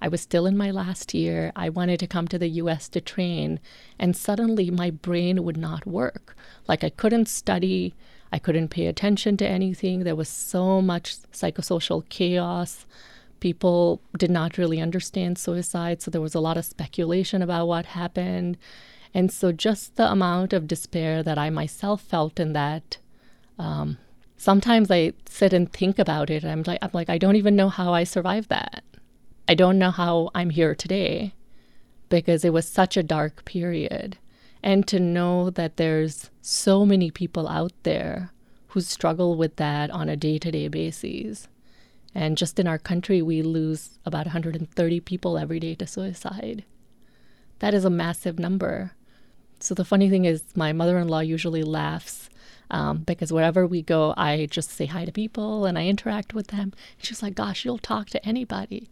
I 0.00 0.08
was 0.08 0.20
still 0.20 0.46
in 0.46 0.56
my 0.56 0.70
last 0.70 1.12
year. 1.12 1.52
I 1.54 1.68
wanted 1.68 2.00
to 2.00 2.06
come 2.06 2.26
to 2.28 2.38
the 2.38 2.48
US 2.48 2.88
to 2.90 3.00
train, 3.00 3.60
and 3.98 4.16
suddenly 4.16 4.70
my 4.70 4.90
brain 4.90 5.44
would 5.44 5.58
not 5.58 5.86
work. 5.86 6.36
Like 6.66 6.82
I 6.82 6.90
couldn't 6.90 7.28
study, 7.28 7.94
I 8.32 8.38
couldn't 8.38 8.68
pay 8.68 8.86
attention 8.86 9.36
to 9.38 9.46
anything. 9.46 10.04
There 10.04 10.16
was 10.16 10.28
so 10.28 10.80
much 10.80 11.16
psychosocial 11.32 12.08
chaos. 12.08 12.86
People 13.40 14.00
did 14.16 14.30
not 14.30 14.58
really 14.58 14.80
understand 14.80 15.38
suicide, 15.38 16.02
so 16.02 16.10
there 16.10 16.20
was 16.20 16.34
a 16.34 16.40
lot 16.40 16.56
of 16.56 16.64
speculation 16.64 17.42
about 17.42 17.66
what 17.66 17.86
happened. 17.86 18.58
And 19.12 19.32
so, 19.32 19.50
just 19.50 19.96
the 19.96 20.10
amount 20.10 20.52
of 20.52 20.68
despair 20.68 21.22
that 21.22 21.38
I 21.38 21.50
myself 21.50 22.00
felt 22.02 22.38
in 22.38 22.52
that, 22.52 22.98
um, 23.58 23.98
sometimes 24.36 24.90
I 24.90 25.14
sit 25.28 25.52
and 25.52 25.72
think 25.72 25.98
about 25.98 26.30
it. 26.30 26.42
And 26.44 26.52
I'm 26.52 26.62
like, 26.66 26.78
I'm 26.82 26.90
like, 26.92 27.10
I 27.10 27.18
don't 27.18 27.36
even 27.36 27.56
know 27.56 27.68
how 27.68 27.92
I 27.92 28.04
survived 28.04 28.48
that. 28.50 28.84
I 29.48 29.54
don't 29.54 29.78
know 29.78 29.90
how 29.90 30.30
I'm 30.34 30.50
here 30.50 30.74
today 30.74 31.34
because 32.08 32.44
it 32.44 32.52
was 32.52 32.68
such 32.68 32.96
a 32.96 33.02
dark 33.02 33.44
period. 33.44 34.18
And 34.62 34.86
to 34.88 35.00
know 35.00 35.50
that 35.50 35.76
there's 35.76 36.30
so 36.42 36.84
many 36.84 37.10
people 37.10 37.48
out 37.48 37.72
there 37.82 38.32
who 38.68 38.80
struggle 38.80 39.36
with 39.36 39.56
that 39.56 39.90
on 39.90 40.08
a 40.08 40.16
day 40.16 40.38
to 40.38 40.50
day 40.50 40.68
basis. 40.68 41.48
And 42.14 42.36
just 42.36 42.58
in 42.58 42.66
our 42.66 42.78
country, 42.78 43.22
we 43.22 43.42
lose 43.42 43.98
about 44.04 44.26
130 44.26 45.00
people 45.00 45.38
every 45.38 45.60
day 45.60 45.74
to 45.76 45.86
suicide. 45.86 46.64
That 47.60 47.74
is 47.74 47.84
a 47.84 47.90
massive 47.90 48.38
number. 48.38 48.92
So 49.60 49.74
the 49.74 49.84
funny 49.84 50.08
thing 50.08 50.24
is, 50.24 50.42
my 50.56 50.72
mother 50.72 50.98
in 50.98 51.08
law 51.08 51.20
usually 51.20 51.62
laughs 51.62 52.30
um, 52.70 52.98
because 52.98 53.32
wherever 53.32 53.66
we 53.66 53.82
go, 53.82 54.14
I 54.16 54.46
just 54.50 54.70
say 54.70 54.86
hi 54.86 55.04
to 55.04 55.12
people 55.12 55.66
and 55.66 55.78
I 55.78 55.86
interact 55.86 56.34
with 56.34 56.48
them. 56.48 56.72
And 56.72 57.04
she's 57.04 57.22
like, 57.22 57.34
"Gosh, 57.34 57.64
you'll 57.64 57.78
talk 57.78 58.08
to 58.10 58.26
anybody," 58.26 58.90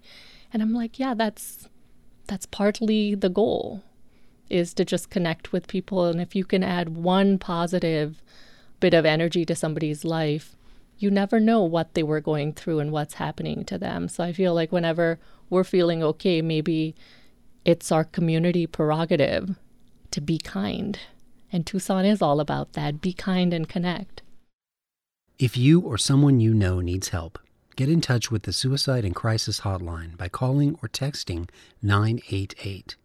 and 0.52 0.62
I'm 0.62 0.74
like, 0.74 0.98
"Yeah, 0.98 1.14
that's 1.14 1.68
that's 2.26 2.46
partly 2.46 3.14
the 3.14 3.30
goal, 3.30 3.82
is 4.50 4.74
to 4.74 4.84
just 4.84 5.10
connect 5.10 5.52
with 5.52 5.66
people. 5.66 6.04
And 6.04 6.20
if 6.20 6.36
you 6.36 6.44
can 6.44 6.62
add 6.62 6.90
one 6.90 7.38
positive 7.38 8.22
bit 8.80 8.94
of 8.94 9.04
energy 9.04 9.44
to 9.46 9.54
somebody's 9.54 10.04
life, 10.04 10.56
you 10.98 11.10
never 11.10 11.38
know 11.38 11.62
what 11.62 11.94
they 11.94 12.02
were 12.02 12.20
going 12.20 12.52
through 12.52 12.80
and 12.80 12.92
what's 12.92 13.14
happening 13.14 13.64
to 13.66 13.78
them. 13.78 14.08
So 14.08 14.24
I 14.24 14.32
feel 14.32 14.54
like 14.54 14.72
whenever 14.72 15.18
we're 15.48 15.64
feeling 15.64 16.02
okay, 16.02 16.42
maybe 16.42 16.94
it's 17.64 17.92
our 17.92 18.04
community 18.04 18.66
prerogative 18.66 19.56
to 20.10 20.20
be 20.20 20.38
kind. 20.38 20.98
And 21.52 21.66
Tucson 21.66 22.04
is 22.04 22.20
all 22.20 22.40
about 22.40 22.72
that 22.72 23.00
be 23.00 23.12
kind 23.12 23.54
and 23.54 23.68
connect. 23.68 24.22
If 25.38 25.56
you 25.56 25.80
or 25.80 25.96
someone 25.98 26.40
you 26.40 26.52
know 26.52 26.80
needs 26.80 27.10
help, 27.10 27.38
get 27.76 27.88
in 27.88 28.00
touch 28.00 28.30
with 28.30 28.42
the 28.42 28.52
Suicide 28.52 29.04
and 29.04 29.14
Crisis 29.14 29.60
Hotline 29.60 30.16
by 30.16 30.28
calling 30.28 30.76
or 30.82 30.88
texting 30.88 31.48
988. 31.80 32.96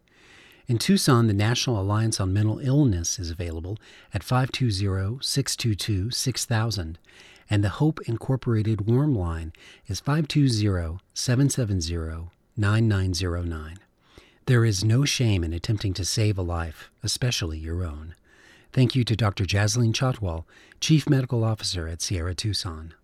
In 0.66 0.78
Tucson, 0.80 1.28
the 1.28 1.34
National 1.34 1.80
Alliance 1.80 2.20
on 2.20 2.34
Mental 2.34 2.58
Illness 2.60 3.20
is 3.20 3.30
available 3.30 3.78
at 4.14 4.24
520 4.24 5.20
622 5.22 6.10
6000, 6.10 6.98
and 7.54 7.64
the 7.64 7.70
Hope 7.70 8.00
Incorporated 8.08 8.90
Warm 8.90 9.14
Line 9.14 9.54
is 9.86 10.00
520 10.00 10.98
770 11.14 12.32
9909. 12.58 13.78
There 14.48 14.66
is 14.66 14.84
no 14.84 15.06
shame 15.06 15.44
in 15.44 15.54
attempting 15.54 15.94
to 15.94 16.04
save 16.04 16.40
a 16.40 16.42
life, 16.42 16.90
especially 17.04 17.60
your 17.60 17.84
own. 17.84 18.16
Thank 18.72 18.96
you 18.96 19.04
to 19.04 19.16
Dr. 19.16 19.46
Jasleen 19.46 19.94
Chhatwal, 19.94 20.46
Chief 20.80 21.08
Medical 21.08 21.44
Officer 21.44 21.88
at 21.88 22.02
Sierra 22.02 22.34
Tucson. 22.34 22.96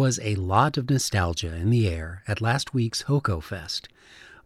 Was 0.00 0.18
a 0.22 0.34
lot 0.36 0.78
of 0.78 0.88
nostalgia 0.88 1.54
in 1.54 1.68
the 1.68 1.86
air 1.86 2.22
at 2.26 2.40
last 2.40 2.72
week's 2.72 3.02
HOCO 3.02 3.38
Fest. 3.38 3.86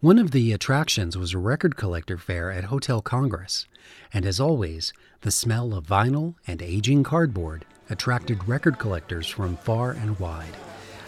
One 0.00 0.18
of 0.18 0.32
the 0.32 0.50
attractions 0.50 1.16
was 1.16 1.32
a 1.32 1.38
record 1.38 1.76
collector 1.76 2.18
fair 2.18 2.50
at 2.50 2.64
Hotel 2.64 3.00
Congress, 3.00 3.68
and 4.12 4.26
as 4.26 4.40
always, 4.40 4.92
the 5.20 5.30
smell 5.30 5.72
of 5.72 5.86
vinyl 5.86 6.34
and 6.44 6.60
aging 6.60 7.04
cardboard 7.04 7.66
attracted 7.88 8.48
record 8.48 8.80
collectors 8.80 9.28
from 9.28 9.56
far 9.58 9.92
and 9.92 10.18
wide. 10.18 10.56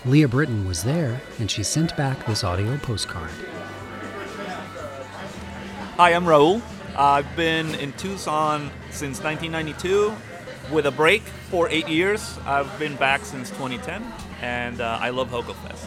Leah 0.05 0.29
Britton 0.29 0.65
was 0.65 0.85
there, 0.85 1.21
and 1.41 1.51
she 1.51 1.65
sent 1.65 1.97
back 1.97 2.25
this 2.25 2.45
audio 2.45 2.77
postcard. 2.77 3.33
Hi, 5.97 6.15
I'm 6.15 6.25
Raul. 6.25 6.63
I've 6.97 7.35
been 7.35 7.75
in 7.75 7.93
Tucson 7.95 8.71
since 8.93 9.21
1992 9.25 10.15
with 10.71 10.87
a 10.87 10.91
break 10.91 11.23
for 11.51 11.69
eight 11.69 11.89
years. 11.89 12.39
I've 12.47 12.79
been 12.79 12.97
back 12.97 13.25
since 13.25 13.51
2010, 13.51 14.05
and 14.43 14.81
uh, 14.81 14.99
I 15.01 15.11
love 15.11 15.31
HOCO 15.31 15.53
Fest. 15.55 15.87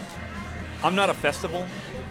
I'm 0.83 0.95
not 0.95 1.09
a 1.09 1.13
festival 1.13 1.65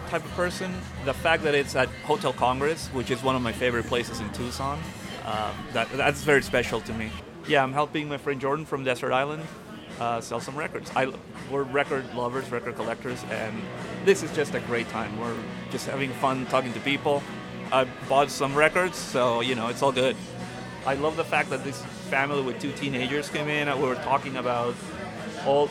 type 0.08 0.24
of 0.24 0.30
person. 0.32 0.72
The 1.04 1.14
fact 1.14 1.42
that 1.44 1.54
it's 1.54 1.74
at 1.74 1.88
Hotel 2.04 2.32
Congress, 2.32 2.88
which 2.88 3.10
is 3.10 3.22
one 3.22 3.34
of 3.36 3.42
my 3.42 3.52
favorite 3.52 3.86
places 3.86 4.20
in 4.20 4.30
Tucson, 4.32 4.78
um, 5.24 5.54
that, 5.72 5.90
that's 5.92 6.22
very 6.22 6.42
special 6.42 6.80
to 6.82 6.92
me. 6.92 7.10
Yeah, 7.46 7.62
I'm 7.62 7.72
helping 7.72 8.08
my 8.08 8.18
friend 8.18 8.40
Jordan 8.40 8.66
from 8.66 8.84
Desert 8.84 9.12
Island 9.12 9.42
uh, 10.00 10.20
sell 10.20 10.40
some 10.40 10.56
records. 10.56 10.90
I, 10.94 11.12
we're 11.50 11.62
record 11.62 12.14
lovers, 12.14 12.50
record 12.50 12.76
collectors, 12.76 13.22
and 13.30 13.60
this 14.04 14.22
is 14.22 14.34
just 14.34 14.54
a 14.54 14.60
great 14.60 14.88
time. 14.90 15.18
We're 15.18 15.36
just 15.70 15.86
having 15.86 16.10
fun 16.14 16.46
talking 16.46 16.72
to 16.74 16.80
people. 16.80 17.22
I 17.72 17.84
bought 18.08 18.30
some 18.30 18.54
records, 18.54 18.96
so 18.96 19.40
you 19.40 19.54
know 19.54 19.68
it's 19.68 19.82
all 19.82 19.92
good. 19.92 20.16
I 20.86 20.94
love 20.94 21.16
the 21.16 21.24
fact 21.24 21.50
that 21.50 21.64
this 21.64 21.82
family 22.08 22.42
with 22.42 22.60
two 22.60 22.72
teenagers 22.72 23.28
came 23.28 23.48
in. 23.48 23.68
And 23.68 23.80
we 23.80 23.86
were 23.86 23.94
talking 23.96 24.36
about 24.36 24.74
all 25.44 25.68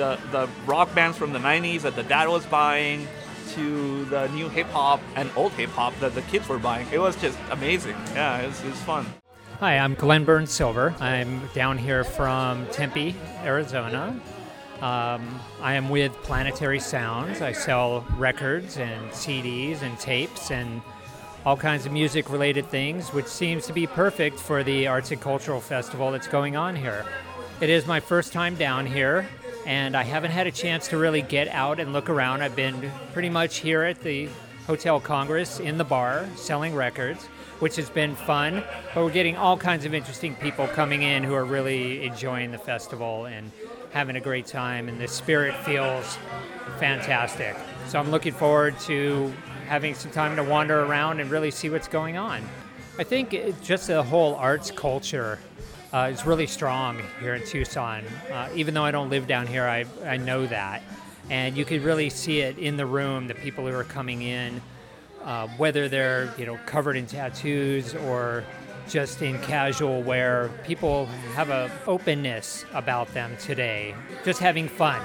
the 0.00 0.18
the 0.32 0.48
rock 0.66 0.92
bands 0.94 1.16
from 1.18 1.32
the 1.32 1.38
'90s 1.38 1.82
that 1.82 1.94
the 1.94 2.02
dad 2.02 2.28
was 2.28 2.46
buying, 2.46 3.06
to 3.54 4.04
the 4.06 4.28
new 4.28 4.48
hip 4.48 4.68
hop 4.68 5.00
and 5.16 5.30
old 5.36 5.52
hip 5.52 5.70
hop 5.70 5.98
that 6.00 6.14
the 6.14 6.22
kids 6.22 6.48
were 6.48 6.58
buying. 6.58 6.86
It 6.92 6.98
was 6.98 7.16
just 7.16 7.38
amazing. 7.50 7.96
Yeah, 8.14 8.38
it 8.38 8.46
was, 8.46 8.60
it 8.62 8.70
was 8.70 8.80
fun. 8.82 9.06
Hi, 9.58 9.76
I'm 9.76 9.94
Glenn 9.94 10.24
BurnSilver. 10.24 10.98
I'm 11.00 11.46
down 11.52 11.76
here 11.76 12.04
from 12.04 12.66
Tempe, 12.68 13.14
Arizona. 13.44 14.18
Um, 14.80 15.40
I 15.60 15.74
am 15.74 15.90
with 15.90 16.12
Planetary 16.22 16.80
Sounds. 16.80 17.42
I 17.42 17.52
sell 17.52 18.06
records 18.16 18.78
and 18.78 19.10
CDs 19.10 19.82
and 19.82 19.98
tapes 19.98 20.50
and 20.50 20.80
all 21.44 21.56
kinds 21.56 21.84
of 21.84 21.92
music 21.92 22.30
related 22.30 22.66
things, 22.70 23.12
which 23.12 23.26
seems 23.26 23.66
to 23.66 23.72
be 23.74 23.86
perfect 23.86 24.38
for 24.38 24.62
the 24.62 24.86
Arts 24.86 25.10
and 25.10 25.20
Cultural 25.20 25.60
Festival 25.60 26.10
that's 26.10 26.28
going 26.28 26.56
on 26.56 26.76
here. 26.76 27.04
It 27.60 27.68
is 27.68 27.86
my 27.86 28.00
first 28.00 28.32
time 28.32 28.54
down 28.54 28.86
here 28.86 29.28
and 29.66 29.96
I 29.96 30.02
haven't 30.02 30.30
had 30.30 30.46
a 30.46 30.50
chance 30.50 30.88
to 30.88 30.96
really 30.96 31.22
get 31.22 31.48
out 31.48 31.80
and 31.80 31.92
look 31.92 32.08
around. 32.08 32.42
I've 32.42 32.56
been 32.56 32.90
pretty 33.12 33.30
much 33.30 33.58
here 33.58 33.82
at 33.82 34.00
the 34.00 34.28
Hotel 34.66 35.00
Congress 35.00 35.60
in 35.60 35.78
the 35.78 35.84
bar 35.84 36.28
selling 36.36 36.74
records, 36.74 37.26
which 37.58 37.76
has 37.76 37.90
been 37.90 38.14
fun. 38.14 38.62
But 38.94 39.04
we're 39.04 39.10
getting 39.10 39.36
all 39.36 39.56
kinds 39.56 39.84
of 39.84 39.94
interesting 39.94 40.34
people 40.36 40.66
coming 40.68 41.02
in 41.02 41.24
who 41.24 41.34
are 41.34 41.44
really 41.44 42.04
enjoying 42.04 42.52
the 42.52 42.58
festival 42.58 43.26
and 43.26 43.50
having 43.90 44.16
a 44.16 44.20
great 44.20 44.46
time, 44.46 44.88
and 44.88 45.00
the 45.00 45.08
spirit 45.08 45.54
feels 45.56 46.16
fantastic. 46.78 47.56
So 47.88 47.98
I'm 47.98 48.10
looking 48.10 48.32
forward 48.32 48.78
to 48.80 49.32
having 49.66 49.94
some 49.94 50.10
time 50.12 50.36
to 50.36 50.44
wander 50.44 50.84
around 50.84 51.20
and 51.20 51.30
really 51.30 51.50
see 51.50 51.68
what's 51.68 51.88
going 51.88 52.16
on. 52.16 52.42
I 52.98 53.04
think 53.04 53.30
just 53.62 53.88
the 53.88 54.02
whole 54.02 54.34
arts 54.36 54.70
culture 54.70 55.38
uh, 55.92 56.10
is 56.12 56.24
really 56.24 56.46
strong 56.46 57.00
here 57.20 57.34
in 57.34 57.44
Tucson. 57.44 58.04
Uh, 58.30 58.48
even 58.54 58.74
though 58.74 58.84
I 58.84 58.90
don't 58.90 59.10
live 59.10 59.26
down 59.26 59.46
here, 59.46 59.64
I, 59.64 59.84
I 60.04 60.16
know 60.16 60.46
that. 60.46 60.82
And 61.28 61.56
you 61.56 61.64
could 61.64 61.82
really 61.82 62.10
see 62.10 62.40
it 62.40 62.58
in 62.58 62.76
the 62.76 62.86
room, 62.86 63.28
the 63.28 63.34
people 63.34 63.66
who 63.66 63.74
are 63.74 63.84
coming 63.84 64.22
in, 64.22 64.60
uh, 65.24 65.48
whether 65.56 65.88
they're 65.88 66.32
you 66.38 66.46
know 66.46 66.58
covered 66.66 66.96
in 66.96 67.06
tattoos 67.06 67.94
or 67.94 68.44
just 68.88 69.22
in 69.22 69.38
casual 69.40 70.02
wear. 70.02 70.50
People 70.64 71.06
have 71.34 71.50
an 71.50 71.70
openness 71.86 72.64
about 72.72 73.12
them 73.14 73.36
today, 73.38 73.94
just 74.24 74.40
having 74.40 74.68
fun. 74.68 75.00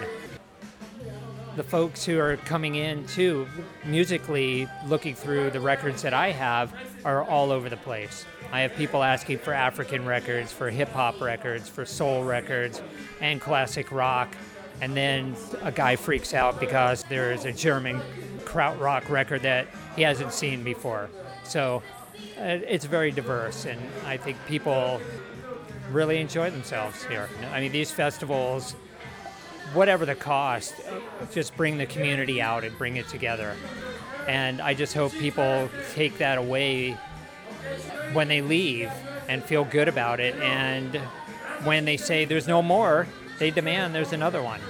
The 1.56 1.64
folks 1.64 2.04
who 2.04 2.20
are 2.20 2.38
coming 2.38 2.76
in 2.76 3.06
too, 3.08 3.48
musically 3.86 4.68
looking 4.88 5.16
through 5.16 5.52
the 5.52 5.62
records 5.62 6.02
that 6.02 6.14
I 6.14 6.32
have, 6.32 6.74
are 7.06 7.24
all 7.24 7.52
over 7.52 7.70
the 7.70 7.78
place. 7.78 8.26
I 8.56 8.62
have 8.62 8.74
people 8.78 9.04
asking 9.04 9.40
for 9.40 9.52
African 9.54 10.06
records, 10.06 10.50
for 10.50 10.70
hip 10.70 10.88
hop 10.88 11.20
records, 11.20 11.68
for 11.68 11.86
soul 11.86 12.24
records, 12.24 12.82
and 13.20 13.42
classic 13.42 13.92
rock. 13.92 14.34
And 14.80 14.96
then 14.96 15.36
a 15.62 15.74
guy 15.74 15.98
freaks 15.98 16.34
out 16.34 16.58
because 16.58 17.04
there 17.10 17.34
is 17.34 17.44
a 17.44 17.52
German 17.52 18.00
krautrock 18.46 19.10
record 19.10 19.42
that 19.42 19.68
he 19.98 20.04
hasn't 20.04 20.32
seen 20.32 20.64
before. 20.64 21.10
So 21.44 21.84
uh, 22.40 22.44
it's 22.44 22.86
very 22.86 23.12
diverse, 23.12 23.66
and 23.66 23.78
I 24.06 24.16
think 24.16 24.38
people 24.48 25.02
really 25.92 26.22
enjoy 26.22 26.50
themselves 26.50 27.04
here. 27.04 27.28
I 27.52 27.60
mean, 27.60 27.74
these 27.74 27.92
festivals, 27.92 28.72
whatever 29.74 30.06
the 30.06 30.16
cost, 30.16 30.76
just 31.34 31.58
bring 31.58 31.78
the 31.78 31.88
community 31.88 32.42
out 32.42 32.64
and 32.64 32.78
bring 32.78 32.96
it 32.96 33.10
together. 33.10 33.54
And 34.30 34.62
I 34.62 34.74
just 34.74 34.94
hope 34.94 35.12
people 35.12 35.70
take 35.94 36.18
that 36.20 36.38
away 36.38 36.98
when 38.14 38.28
they 38.28 38.42
leave 38.42 38.92
and 39.28 39.44
feel 39.44 39.64
good 39.64 39.88
about 39.88 40.20
it. 40.20 40.36
And 40.36 40.96
when 41.64 41.86
they 41.86 41.98
say 41.98 42.26
there's 42.26 42.48
no 42.48 42.62
more, 42.62 43.08
they 43.40 43.52
demand 43.52 43.94
there's 43.94 44.14
another 44.14 44.42
one. 44.42 44.62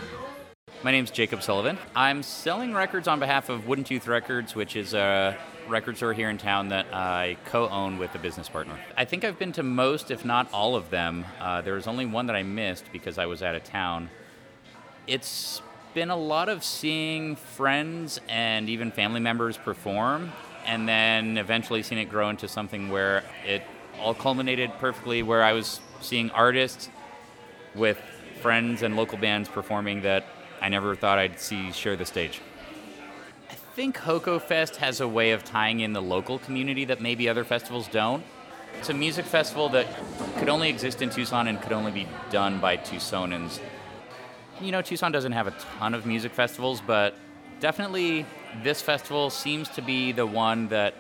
My 0.84 0.92
name's 0.92 1.10
Jacob 1.10 1.42
Sullivan. 1.42 1.78
I'm 1.96 2.22
selling 2.22 2.74
records 2.74 3.08
on 3.08 3.20
behalf 3.20 3.50
of 3.50 3.68
Wooden 3.68 3.86
Tooth 3.86 4.08
Records, 4.08 4.56
which 4.56 4.75
is 4.75 4.94
a 4.94 5.36
record 5.68 5.98
store 5.98 6.14
here 6.14 6.30
in 6.30 6.38
town 6.38 6.70
that 6.70 6.94
I 6.94 7.38
co 7.46 7.68
own 7.70 7.98
with 7.98 8.14
a 8.14 8.20
business 8.20 8.50
partner. 8.50 8.78
I 8.96 9.06
think 9.06 9.24
I've 9.24 9.40
been 9.40 9.52
to 9.54 9.64
most, 9.64 10.12
if 10.12 10.24
not 10.24 10.48
all 10.54 10.75
of 10.75 10.90
them. 10.92 11.25
Uh, 11.40 11.62
there 11.62 11.74
was 11.74 11.88
only 11.88 12.06
one 12.06 12.28
that 12.28 12.36
I 12.36 12.44
missed 12.44 12.86
because 12.92 13.18
I 13.18 13.25
was 13.25 13.42
out 13.42 13.56
of 13.56 13.64
town. 13.64 14.10
It's 15.08 15.62
been 15.96 16.12
a 16.12 16.16
lot 16.16 16.50
of 16.50 16.64
seeing 16.64 17.36
friends 17.36 18.20
and 18.28 18.70
even 18.70 18.92
family 18.92 19.22
members 19.22 19.58
perform, 19.58 20.34
and 20.65 20.88
then 20.88 21.38
eventually 21.38 21.84
seeing 21.84 22.01
it 22.01 22.10
grow 22.10 22.29
into 22.29 22.48
something 22.48 22.89
where 22.89 23.24
it 23.45 23.63
all 24.00 24.13
culminated 24.13 24.72
perfectly, 24.79 25.24
where 25.24 25.43
I 25.43 25.53
was 25.53 25.79
seeing 26.01 26.29
artists 26.31 26.89
with 27.74 27.98
friends 28.41 28.81
and 28.81 28.95
local 28.95 29.17
bands 29.17 29.50
performing 29.50 30.01
that 30.01 30.25
I 30.62 30.69
never 30.69 30.95
thought 30.95 31.17
I'd 31.17 31.39
see 31.39 31.72
share 31.72 31.95
the 31.95 32.05
stage. 32.05 32.41
I 33.50 33.53
think 33.53 33.98
HOCO 33.98 34.39
Fest 34.39 34.77
has 34.77 35.01
a 35.01 35.07
way 35.07 35.31
of 35.31 35.43
tying 35.43 35.81
in 35.81 35.93
the 35.93 36.01
local 36.01 36.39
community 36.39 36.86
that 36.86 37.01
maybe 37.01 37.27
other 37.27 37.43
festivals 37.43 37.88
don't. 37.88 38.24
It's 38.79 38.89
a 38.89 38.93
music 38.93 39.25
festival 39.25 39.69
that 39.69 39.88
could 40.38 40.50
only 40.50 40.69
exist 40.69 41.01
in 41.01 41.10
Tucson 41.10 41.48
and 41.48 41.62
could 41.62 41.72
only 41.72 41.91
be 41.91 42.07
done 42.29 42.60
by 42.60 42.77
Tucsonans. 42.77 43.60
You 44.62 44.72
know, 44.72 44.81
Tucson 44.81 45.12
doesn't 45.12 45.31
have 45.31 45.48
a 45.48 45.51
ton 45.79 45.93
of 45.93 46.05
music 46.05 46.31
festivals, 46.31 46.81
but 46.86 47.15
definitely 47.60 48.25
this 48.63 48.81
festival 48.81 49.29
seems 49.29 49.69
to 49.69 49.81
be 49.81 50.12
the 50.12 50.25
one 50.25 50.67
that 50.69 50.93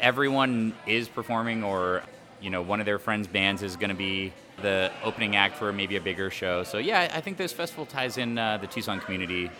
everyone 0.00 0.74
is 0.86 1.08
performing 1.08 1.62
or 1.62 2.02
you 2.40 2.50
know 2.50 2.62
one 2.62 2.80
of 2.80 2.86
their 2.86 2.98
friends 2.98 3.26
bands 3.26 3.62
is 3.62 3.76
going 3.76 3.90
to 3.90 3.96
be 3.96 4.32
the 4.60 4.90
opening 5.02 5.36
act 5.36 5.56
for 5.56 5.72
maybe 5.72 5.96
a 5.96 6.00
bigger 6.00 6.30
show. 6.30 6.62
So 6.64 6.78
yeah 6.78 7.10
i 7.14 7.20
think 7.20 7.36
this 7.36 7.52
festival 7.52 7.86
ties 7.86 8.18
in 8.18 8.38
uh, 8.38 8.58
the 8.58 8.66
tucson 8.66 9.00
community 9.00 9.50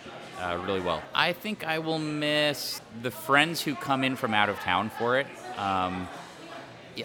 uh, 0.41 0.59
really 0.67 0.81
well. 0.81 1.03
I 1.15 1.33
think 1.33 1.65
i 1.65 1.79
will 1.79 1.99
miss 1.99 2.81
the 3.03 3.11
friends 3.11 3.63
who 3.63 3.75
come 3.75 4.03
in 4.05 4.17
from 4.17 4.35
out 4.35 4.49
of 4.49 4.59
town 4.61 4.91
for 4.91 5.19
it. 5.19 5.27
Um, 5.57 6.09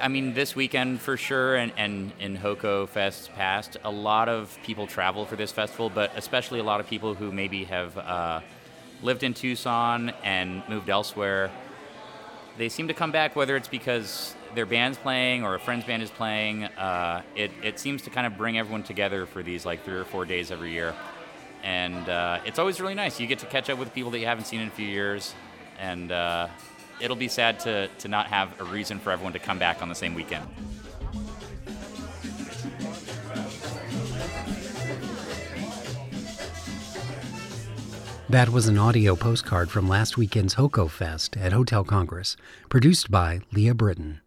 I 0.01 0.09
mean, 0.09 0.33
this 0.33 0.53
weekend 0.53 0.99
for 0.99 1.15
sure, 1.15 1.55
and, 1.55 1.71
and 1.77 2.11
in 2.19 2.35
HOCO 2.35 2.87
Fest 2.87 3.31
past, 3.35 3.77
a 3.85 3.91
lot 3.91 4.27
of 4.27 4.57
people 4.63 4.85
travel 4.85 5.25
for 5.25 5.37
this 5.37 5.53
festival, 5.53 5.89
but 5.89 6.11
especially 6.17 6.59
a 6.59 6.63
lot 6.63 6.81
of 6.81 6.87
people 6.87 7.13
who 7.13 7.31
maybe 7.31 7.63
have 7.63 7.97
uh, 7.97 8.41
lived 9.01 9.23
in 9.23 9.33
Tucson 9.33 10.11
and 10.23 10.63
moved 10.67 10.89
elsewhere. 10.89 11.51
They 12.57 12.69
seem 12.69 12.87
to 12.87 12.93
come 12.93 13.11
back, 13.11 13.35
whether 13.35 13.55
it's 13.55 13.67
because 13.67 14.35
their 14.55 14.65
band's 14.65 14.97
playing 14.97 15.43
or 15.43 15.55
a 15.55 15.59
friend's 15.59 15.85
band 15.85 16.01
is 16.01 16.09
playing. 16.09 16.63
Uh, 16.65 17.21
it, 17.35 17.51
it 17.61 17.79
seems 17.79 18.01
to 18.03 18.09
kind 18.09 18.25
of 18.25 18.37
bring 18.37 18.57
everyone 18.57 18.83
together 18.83 19.25
for 19.25 19.43
these 19.43 19.65
like 19.65 19.83
three 19.83 19.97
or 19.97 20.05
four 20.05 20.25
days 20.25 20.51
every 20.51 20.71
year. 20.71 20.95
And 21.63 22.07
uh, 22.09 22.39
it's 22.45 22.59
always 22.59 22.79
really 22.79 22.95
nice. 22.95 23.19
You 23.19 23.27
get 23.27 23.39
to 23.39 23.45
catch 23.45 23.69
up 23.69 23.77
with 23.77 23.93
people 23.93 24.11
that 24.11 24.19
you 24.19 24.25
haven't 24.25 24.45
seen 24.45 24.61
in 24.61 24.67
a 24.67 24.71
few 24.71 24.87
years. 24.87 25.33
And 25.79 26.11
uh, 26.11 26.47
it'll 26.99 27.15
be 27.15 27.27
sad 27.27 27.59
to, 27.61 27.87
to 27.99 28.07
not 28.07 28.27
have 28.27 28.59
a 28.59 28.63
reason 28.63 28.99
for 28.99 29.11
everyone 29.11 29.33
to 29.33 29.39
come 29.39 29.59
back 29.59 29.81
on 29.81 29.89
the 29.89 29.95
same 29.95 30.15
weekend. 30.15 30.47
That 38.29 38.49
was 38.49 38.67
an 38.67 38.77
audio 38.77 39.15
postcard 39.15 39.71
from 39.71 39.87
last 39.87 40.17
weekend's 40.17 40.55
HOCO 40.55 40.89
Fest 40.89 41.37
at 41.37 41.53
Hotel 41.53 41.85
Congress, 41.85 42.35
produced 42.67 43.09
by 43.09 43.39
Leah 43.53 43.73
Britton. 43.73 44.19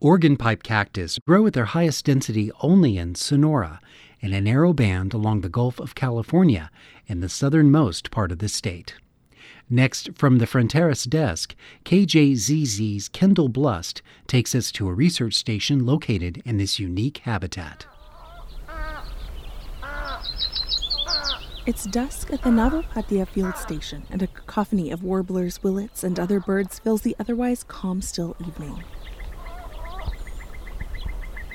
Organ 0.00 0.38
pipe 0.38 0.62
cactus 0.62 1.18
grow 1.26 1.46
at 1.46 1.52
their 1.52 1.66
highest 1.66 2.06
density 2.06 2.50
only 2.62 2.96
in 2.96 3.14
Sonora, 3.14 3.78
in 4.20 4.32
a 4.32 4.40
narrow 4.40 4.72
band 4.72 5.12
along 5.12 5.42
the 5.42 5.50
Gulf 5.50 5.78
of 5.78 5.94
California 5.94 6.70
in 7.06 7.20
the 7.20 7.28
southernmost 7.28 8.10
part 8.10 8.32
of 8.32 8.38
the 8.38 8.48
state. 8.48 8.94
Next, 9.70 10.10
from 10.14 10.38
the 10.38 10.46
Fronteras 10.46 11.08
desk, 11.08 11.54
KJZZ's 11.84 13.08
Kendall 13.08 13.48
Blust 13.48 14.02
takes 14.26 14.54
us 14.54 14.70
to 14.72 14.88
a 14.88 14.92
research 14.92 15.34
station 15.34 15.86
located 15.86 16.42
in 16.44 16.58
this 16.58 16.78
unique 16.78 17.18
habitat. 17.18 17.86
It's 21.66 21.86
dusk 21.86 22.30
at 22.30 22.42
the 22.42 22.50
Navopatia 22.50 23.26
field 23.26 23.56
station, 23.56 24.02
and 24.10 24.20
a 24.20 24.26
cacophony 24.26 24.90
of 24.90 25.02
warblers, 25.02 25.62
willets, 25.62 26.04
and 26.04 26.20
other 26.20 26.38
birds 26.38 26.78
fills 26.78 27.00
the 27.00 27.16
otherwise 27.18 27.64
calm, 27.64 28.02
still 28.02 28.36
evening. 28.46 28.84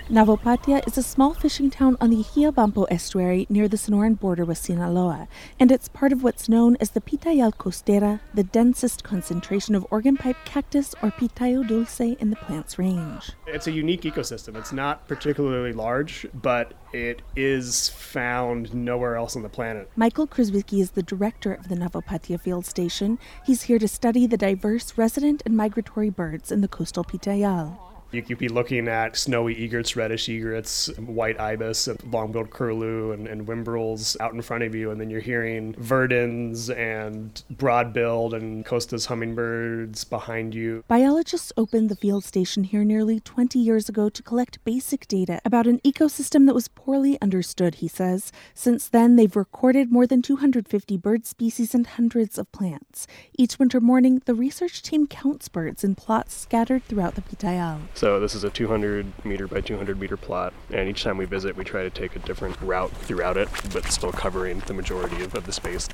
Navopatia 0.10 0.82
is 0.88 0.98
a 0.98 1.04
small 1.04 1.36
fishing 1.36 1.70
town 1.70 1.96
on 2.02 2.10
the 2.10 2.24
Agiabampo 2.24 2.88
estuary 2.90 3.46
near 3.48 3.68
the 3.68 3.78
Sonoran 3.78 4.20
border 4.20 4.44
with 4.44 4.58
Sinaloa, 4.58 5.28
and 5.60 5.72
it's 5.72 5.88
part 5.88 6.12
of 6.12 6.24
what's 6.24 6.50
known 6.50 6.76
as 6.80 6.90
the 6.90 7.00
Pitayal 7.00 7.54
Costera, 7.54 8.20
the 8.34 8.44
densest 8.44 9.04
concentration 9.04 9.76
of 9.76 9.86
organ 9.92 10.18
pipe 10.18 10.38
cactus 10.46 10.96
or 11.04 11.12
Pitayo 11.12 11.62
dulce 11.62 12.00
in 12.00 12.32
the 12.32 12.36
plant's 12.38 12.80
range. 12.80 13.34
It's 13.46 13.68
a 13.68 13.72
unique 13.72 14.02
ecosystem. 14.02 14.56
It's 14.56 14.74
not 14.74 15.08
particularly 15.08 15.74
large, 15.74 16.26
but 16.34 16.74
it 16.92 17.22
is 17.36 17.90
found 17.90 18.74
nowhere 18.74 19.16
else 19.16 19.36
on 19.36 19.44
the 19.44 19.50
planet. 19.50 19.92
Michael 19.96 20.26
Krzyzewski 20.26 20.82
is 20.82 20.92
the 20.92 21.04
director 21.04 21.54
of 21.54 21.70
the 21.70 21.76
Navopatia 21.76 22.42
field 22.42 22.66
station. 22.66 23.20
He's 23.46 23.62
here 23.62 23.78
to 23.78 23.88
study 23.88 24.26
the 24.26 24.38
diverse 24.38 24.98
resident 24.98 25.44
and 25.46 25.56
migratory 25.56 26.10
birds 26.10 26.52
in 26.52 26.62
the 26.62 26.68
coastal 26.68 27.04
Pitayal. 27.04 27.78
You 28.12 28.24
could 28.24 28.40
be 28.40 28.50
looking 28.50 28.88
at 28.88 29.16
snowy 29.16 29.54
egrets, 29.64 29.96
reddish 29.96 30.30
egrets, 30.30 30.88
white 30.98 31.40
ibis, 31.40 31.88
long-billed 32.10 32.50
curlew, 32.50 33.12
and, 33.12 33.28
and 33.28 33.46
whimbrels 33.46 34.20
out 34.20 34.34
in 34.34 34.42
front 34.42 34.64
of 34.64 34.74
you, 34.74 34.90
and 34.90 35.00
then 35.00 35.12
you're 35.12 35.20
hearing 35.20 35.76
verdins 35.76 36.76
and 36.76 37.44
broad-billed 37.52 38.34
and 38.34 38.66
Costa's 38.66 39.06
hummingbirds 39.06 40.04
behind 40.06 40.56
you. 40.56 40.84
Biologists 40.88 41.54
opened 41.56 41.90
the 41.90 41.96
field 41.96 42.24
station 42.24 42.64
here 42.64 42.84
nearly 42.84 43.20
20 43.20 43.60
years 43.60 43.88
ago 43.88 44.10
to 44.10 44.24
collect 44.24 44.64
basic 44.66 45.08
data 45.08 45.40
about 45.46 45.68
an 45.68 45.80
ecosystem 45.80 46.48
that 46.48 46.56
was 46.56 46.68
poorly 46.68 47.22
understood, 47.22 47.76
he 47.76 47.88
says. 47.88 48.32
Since 48.56 48.88
then, 48.90 49.18
they've 49.18 49.36
recorded 49.36 49.92
more 49.92 50.08
than 50.08 50.24
250 50.24 50.98
bird 50.98 51.28
species 51.28 51.76
and 51.76 51.86
hundreds 51.86 52.40
of 52.40 52.52
plants. 52.52 53.06
Each 53.38 53.60
winter 53.60 53.80
morning, 53.80 54.24
the 54.26 54.34
research 54.34 54.82
team 54.82 55.06
counts 55.06 55.48
birds 55.48 55.84
in 55.84 55.94
plots 55.94 56.34
scattered 56.34 56.84
throughout 56.86 57.14
the 57.14 57.22
Pitayal. 57.22 57.82
So 58.00 58.18
this 58.18 58.34
is 58.34 58.46
a 58.46 58.50
200 58.50 59.26
meter 59.26 59.46
by 59.46 59.60
200 59.60 60.00
meter 60.00 60.16
plot, 60.16 60.54
and 60.72 60.88
each 60.88 61.04
time 61.04 61.18
we 61.18 61.26
visit, 61.26 61.58
we 61.58 61.66
try 61.66 61.84
to 61.84 61.90
take 61.90 62.16
a 62.16 62.20
different 62.20 62.58
route 62.62 62.92
throughout 62.92 63.36
it, 63.36 63.50
but 63.74 63.92
still 63.92 64.14
covering 64.14 64.60
the 64.60 64.74
majority 64.74 65.22
of, 65.22 65.36
of 65.36 65.46
the 65.46 65.52
space. 65.52 65.90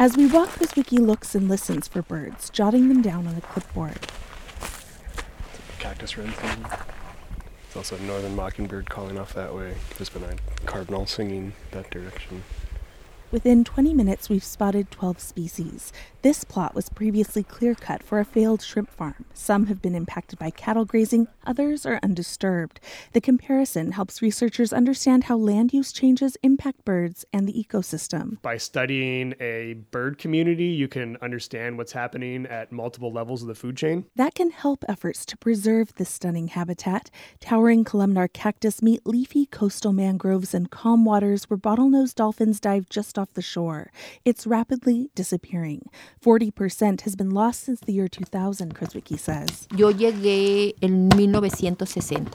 As 0.00 0.16
we 0.16 0.26
walk, 0.26 0.48
Krizwicki 0.48 0.98
looks 0.98 1.36
and 1.36 1.48
listens 1.48 1.86
for 1.86 2.02
birds, 2.02 2.50
jotting 2.50 2.88
them 2.88 3.00
down 3.00 3.28
on 3.28 3.36
a 3.36 3.40
clipboard. 3.42 4.08
Cactus 5.78 6.18
wren 6.18 6.34
singing. 6.34 6.62
There's 6.62 7.76
also 7.76 7.94
a 7.94 8.00
northern 8.00 8.34
mockingbird 8.34 8.90
calling 8.90 9.18
off 9.18 9.32
that 9.34 9.54
way. 9.54 9.74
There's 9.96 10.08
been 10.08 10.24
a 10.24 10.34
cardinal 10.66 11.06
singing 11.06 11.52
that 11.70 11.88
direction. 11.92 12.42
Within 13.32 13.64
20 13.64 13.92
minutes, 13.92 14.28
we've 14.28 14.44
spotted 14.44 14.90
12 14.92 15.18
species. 15.18 15.92
This 16.22 16.44
plot 16.44 16.74
was 16.76 16.88
previously 16.88 17.42
clear 17.42 17.74
cut 17.74 18.02
for 18.02 18.20
a 18.20 18.24
failed 18.24 18.62
shrimp 18.62 18.90
farm. 18.90 19.24
Some 19.34 19.66
have 19.66 19.82
been 19.82 19.94
impacted 19.96 20.38
by 20.38 20.50
cattle 20.50 20.84
grazing, 20.84 21.26
others 21.44 21.84
are 21.84 21.98
undisturbed. 22.02 22.78
The 23.12 23.20
comparison 23.20 23.92
helps 23.92 24.22
researchers 24.22 24.72
understand 24.72 25.24
how 25.24 25.36
land 25.36 25.72
use 25.72 25.92
changes 25.92 26.36
impact 26.42 26.84
birds 26.84 27.24
and 27.32 27.48
the 27.48 27.52
ecosystem. 27.52 28.40
By 28.42 28.58
studying 28.58 29.34
a 29.40 29.74
bird 29.90 30.18
community, 30.18 30.66
you 30.66 30.86
can 30.86 31.16
understand 31.20 31.78
what's 31.78 31.92
happening 31.92 32.46
at 32.46 32.70
multiple 32.72 33.12
levels 33.12 33.42
of 33.42 33.48
the 33.48 33.54
food 33.54 33.76
chain. 33.76 34.06
That 34.14 34.34
can 34.34 34.50
help 34.50 34.84
efforts 34.88 35.26
to 35.26 35.36
preserve 35.36 35.94
this 35.94 36.10
stunning 36.10 36.48
habitat. 36.48 37.10
Towering 37.40 37.84
columnar 37.84 38.28
cactus 38.28 38.82
meet 38.82 39.04
leafy 39.04 39.46
coastal 39.46 39.92
mangroves 39.92 40.54
and 40.54 40.70
calm 40.70 41.04
waters 41.04 41.50
where 41.50 41.58
bottlenose 41.58 42.14
dolphins 42.14 42.60
dive 42.60 42.88
just 42.88 43.15
off 43.18 43.34
the 43.34 43.42
shore. 43.42 43.90
It's 44.24 44.46
rapidly 44.46 45.10
disappearing. 45.14 45.88
40% 46.24 47.02
has 47.02 47.16
been 47.16 47.30
lost 47.30 47.64
since 47.64 47.80
the 47.80 47.92
year 47.92 48.08
2000, 48.08 48.74
Krizwicki 48.74 49.18
says. 49.18 49.66
Yo 49.76 49.92
llegué 49.92 50.74
en 50.82 51.08
1960. 51.08 52.26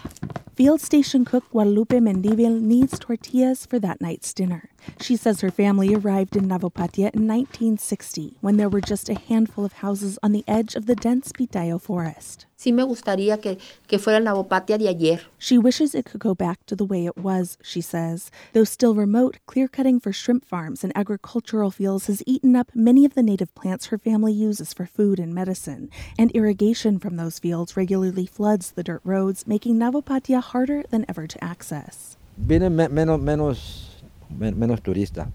Field 0.54 0.82
station 0.82 1.26
cook 1.26 1.50
Guadalupe 1.50 2.00
Mendivil 2.00 2.62
needs 2.62 3.00
tortillas 3.00 3.65
for 3.65 3.80
that 3.80 4.02
night's 4.02 4.34
dinner. 4.34 4.70
She 5.00 5.15
says 5.15 5.41
her 5.41 5.50
family 5.50 5.96
arrived 5.96 6.36
in 6.36 6.48
Navopatia 6.48 7.10
in 7.15 7.26
1960 7.28 8.38
when 8.41 8.58
there 8.58 8.70
were 8.70 8.82
just 8.82 9.10
a 9.10 9.17
handful 9.17 9.63
of 9.65 9.74
houses 9.74 10.20
on 10.22 10.34
the 10.34 10.44
edge 10.48 10.76
of 10.76 10.86
the 10.86 10.96
dense 10.96 11.32
Pitayo 11.32 11.82
forest. 11.82 12.46
Sí 12.62 12.71
me 12.71 12.84
gustaría 12.84 13.41
que, 13.41 13.58
que 13.88 13.97
fuera 13.97 14.19
la 14.19 14.34
Navopatia 14.34 14.78
de 14.78 14.88
ayer. 14.88 15.21
She 15.39 15.58
wishes 15.58 15.95
it 15.95 16.06
could 16.06 16.21
go 16.21 16.36
back 16.36 16.63
to 16.67 16.76
the 16.76 16.86
way 16.86 17.08
it 17.08 17.17
was, 17.17 17.58
she 17.63 17.82
says. 17.82 18.30
Though 18.54 18.65
still 18.65 18.93
remote, 18.93 19.39
clear 19.47 19.67
cutting 19.67 20.00
for 20.00 20.13
shrimp 20.13 20.45
farms 20.45 20.84
and 20.84 20.95
agricultural 20.95 21.71
fields 21.71 22.06
has 22.06 22.21
eaten 22.28 22.56
up 22.56 22.69
many 22.76 23.04
of 23.04 23.15
the 23.15 23.24
native 23.24 23.52
plants 23.56 23.88
her 23.88 23.97
family 23.97 24.32
uses 24.32 24.76
for 24.76 24.86
food 24.86 25.17
and 25.17 25.34
medicine, 25.34 25.89
and 26.19 26.30
irrigation 26.36 27.00
from 27.00 27.17
those 27.17 27.39
fields 27.39 27.76
regularly 27.76 28.28
floods 28.28 28.74
the 28.74 28.84
dirt 28.84 29.02
roads, 29.04 29.47
making 29.47 29.78
Navopatia 29.78 30.43
harder 30.43 30.84
than 30.91 31.04
ever 31.10 31.26
to 31.26 31.43
access. 31.43 32.15
Vienen 32.38 32.76
menos, 32.76 33.19
menos, 33.19 33.88
menos 34.30 34.82
turistas. 34.82 35.30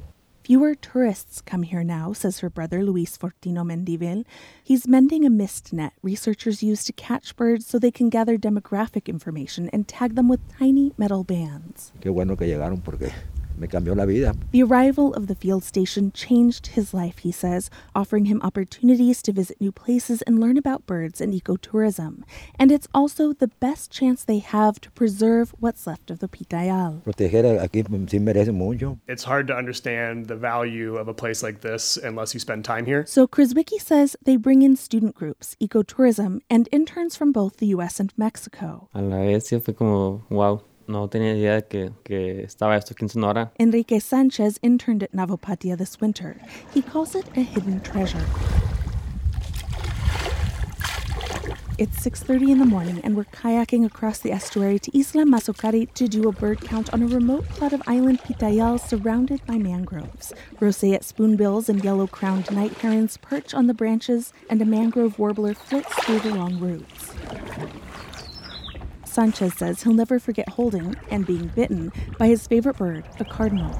Fewer 0.46 0.76
tourists 0.76 1.40
come 1.40 1.64
here 1.64 1.82
now, 1.82 2.12
says 2.12 2.38
her 2.38 2.48
brother 2.48 2.80
Luis 2.80 3.18
Fortino 3.18 3.64
Mendivil. 3.64 4.24
He's 4.62 4.86
mending 4.86 5.26
a 5.26 5.28
mist 5.28 5.72
net 5.72 5.92
researchers 6.04 6.62
use 6.62 6.84
to 6.84 6.92
catch 6.92 7.34
birds 7.34 7.66
so 7.66 7.80
they 7.80 7.90
can 7.90 8.10
gather 8.10 8.38
demographic 8.38 9.06
information 9.06 9.68
and 9.72 9.88
tag 9.88 10.14
them 10.14 10.28
with 10.28 10.38
tiny 10.56 10.92
metal 10.96 11.24
bands. 11.24 11.90
Qué 12.00 12.10
bueno 12.14 12.36
que 12.36 12.46
llegaron 12.46 12.80
porque 12.80 13.10
me 13.58 13.66
cambió 13.66 13.96
la 13.96 14.04
vida. 14.06 14.34
The 14.52 14.62
arrival 14.62 15.14
of 15.14 15.26
the 15.26 15.34
field 15.34 15.64
station 15.64 16.12
changed 16.12 16.68
his 16.68 16.92
life, 16.92 17.18
he 17.18 17.32
says, 17.32 17.70
offering 17.94 18.26
him 18.26 18.40
opportunities 18.42 19.22
to 19.22 19.32
visit 19.32 19.60
new 19.60 19.72
places 19.72 20.22
and 20.22 20.38
learn 20.38 20.56
about 20.56 20.86
birds 20.86 21.20
and 21.20 21.32
ecotourism. 21.32 22.22
And 22.58 22.70
it's 22.70 22.88
also 22.94 23.32
the 23.32 23.48
best 23.60 23.90
chance 23.90 24.24
they 24.24 24.38
have 24.38 24.80
to 24.80 24.90
preserve 24.90 25.54
what's 25.58 25.86
left 25.86 26.10
of 26.10 26.18
the 26.18 26.28
Pitayal. 26.28 27.02
Proteger 27.04 27.60
aquí 27.60 27.82
sí 27.82 28.20
merece 28.20 28.52
mucho. 28.52 28.98
It's 29.06 29.24
hard 29.24 29.46
to 29.48 29.54
understand 29.54 30.26
the 30.26 30.36
value 30.36 30.96
of 30.96 31.08
a 31.08 31.14
place 31.14 31.42
like 31.42 31.60
this 31.60 31.96
unless 31.96 32.34
you 32.34 32.40
spend 32.40 32.64
time 32.64 32.86
here. 32.86 33.04
So 33.06 33.26
Krizwicki 33.26 33.80
says 33.80 34.16
they 34.22 34.36
bring 34.36 34.62
in 34.62 34.76
student 34.76 35.14
groups, 35.14 35.56
ecotourism, 35.60 36.40
and 36.50 36.68
interns 36.72 37.16
from 37.16 37.32
both 37.32 37.56
the 37.58 37.66
US 37.68 38.00
and 38.00 38.12
Mexico. 38.16 38.88
A 38.94 39.02
la 39.02 39.18
vez 39.18 39.48
sí 39.48 39.62
fue 39.62 39.74
como, 39.74 40.24
wow, 40.30 40.62
no 40.88 41.08
tenía 41.08 41.34
idea 41.34 41.54
de 41.56 41.66
que, 41.66 41.92
que 42.04 42.42
estaba 42.42 42.76
esto 42.76 42.94
aquí 42.94 43.04
en 43.04 43.08
Sonora. 43.08 43.52
Enrique 43.58 44.00
Sanchez 44.00 44.58
interned 44.62 45.02
at 45.02 45.12
Navopatia 45.12 45.76
this 45.76 46.00
winter. 46.00 46.36
He 46.72 46.82
calls 46.82 47.14
it 47.14 47.26
a 47.36 47.40
hidden 47.40 47.80
treasure. 47.80 48.24
It's 51.78 51.98
6:30 52.02 52.52
in 52.52 52.58
the 52.58 52.64
morning 52.64 53.02
and 53.04 53.14
we're 53.14 53.24
kayaking 53.24 53.84
across 53.84 54.20
the 54.20 54.32
estuary 54.32 54.78
to 54.78 54.98
Isla 54.98 55.26
Masocari 55.26 55.92
to 55.92 56.08
do 56.08 56.26
a 56.26 56.32
bird 56.32 56.62
count 56.62 56.90
on 56.94 57.02
a 57.02 57.06
remote 57.06 57.46
plot 57.50 57.74
of 57.74 57.82
island 57.86 58.20
Pitayal 58.20 58.80
surrounded 58.80 59.44
by 59.44 59.58
mangroves. 59.58 60.32
Roseate 60.58 61.04
spoonbills 61.04 61.68
and 61.68 61.84
yellow-crowned 61.84 62.50
night 62.50 62.72
herons 62.78 63.18
perch 63.18 63.52
on 63.52 63.66
the 63.66 63.74
branches 63.74 64.32
and 64.48 64.62
a 64.62 64.64
mangrove 64.64 65.18
warbler 65.18 65.52
flits 65.52 65.92
through 66.04 66.20
the 66.20 66.34
long 66.34 66.58
roots. 66.58 67.12
Sanchez 69.16 69.54
says 69.54 69.82
he'll 69.82 69.94
never 69.94 70.18
forget 70.18 70.46
holding 70.46 70.94
and 71.10 71.26
being 71.26 71.46
bitten 71.54 71.90
by 72.18 72.26
his 72.26 72.46
favorite 72.46 72.76
bird, 72.76 73.02
the 73.16 73.24
cardinal. 73.24 73.70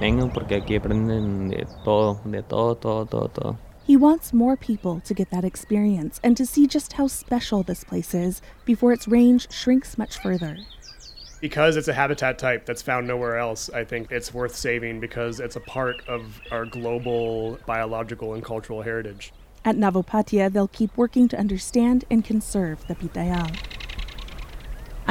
Vengan 0.00 0.34
porque 0.34 0.60
aquí 0.60 0.74
aprenden 0.74 1.48
de 1.48 1.64
todo, 1.84 2.20
de 2.28 2.42
todo, 2.42 2.74
todo, 2.74 3.04
todo, 3.04 3.28
todo. 3.28 3.58
He 3.86 3.96
wants 3.96 4.32
more 4.32 4.56
people 4.56 4.98
to 5.02 5.14
get 5.14 5.30
that 5.30 5.44
experience 5.44 6.18
and 6.24 6.36
to 6.36 6.44
see 6.44 6.66
just 6.66 6.94
how 6.94 7.06
special 7.06 7.62
this 7.62 7.84
place 7.84 8.14
is 8.14 8.42
before 8.64 8.92
its 8.92 9.06
range 9.06 9.48
shrinks 9.52 9.96
much 9.96 10.18
further. 10.18 10.56
Because 11.40 11.76
it's 11.76 11.86
a 11.86 11.94
habitat 11.94 12.36
type 12.36 12.66
that's 12.66 12.82
found 12.82 13.06
nowhere 13.06 13.38
else, 13.38 13.70
I 13.70 13.84
think 13.84 14.10
it's 14.10 14.34
worth 14.34 14.56
saving 14.56 14.98
because 14.98 15.38
it's 15.38 15.54
a 15.54 15.60
part 15.60 16.02
of 16.08 16.40
our 16.50 16.66
global 16.66 17.60
biological 17.64 18.34
and 18.34 18.42
cultural 18.42 18.82
heritage. 18.82 19.32
At 19.64 19.76
Navopatia, 19.76 20.52
they'll 20.52 20.66
keep 20.66 20.96
working 20.96 21.28
to 21.28 21.38
understand 21.38 22.04
and 22.10 22.24
conserve 22.24 22.84
the 22.88 22.96
Pitayal. 22.96 23.56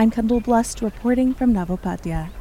I'm 0.02 0.10
Kendall 0.10 0.40
Blust 0.40 0.82
reporting 0.82 1.32
from 1.36 1.54
Navopatia. 1.54 2.41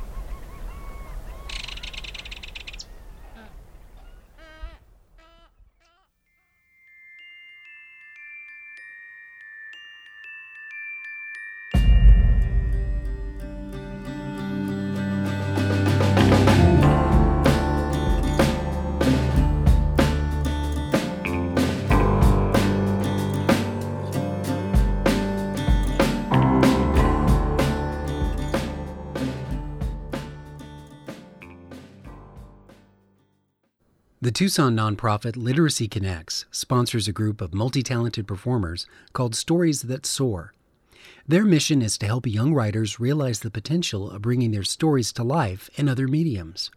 Tucson 34.41 34.75
nonprofit 34.75 35.37
Literacy 35.37 35.87
Connects 35.87 36.47
sponsors 36.51 37.07
a 37.07 37.13
group 37.13 37.43
of 37.43 37.53
multi 37.53 37.83
talented 37.83 38.27
performers 38.27 38.87
called 39.13 39.35
Stories 39.35 39.83
That 39.83 40.07
Soar. 40.07 40.55
Their 41.29 41.45
mission 41.45 41.83
is 41.83 41.99
to 41.99 42.07
help 42.07 42.27
young 42.27 42.55
writers 42.55 42.99
realize 42.99 43.41
the 43.41 43.51
potential 43.51 44.11
of 44.11 44.23
bringing 44.23 44.51
their 44.51 44.63
stories 44.63 45.13
to 45.13 45.23
life 45.23 45.69
in 45.75 45.91
other 45.91 46.09
mediums. 46.09 46.71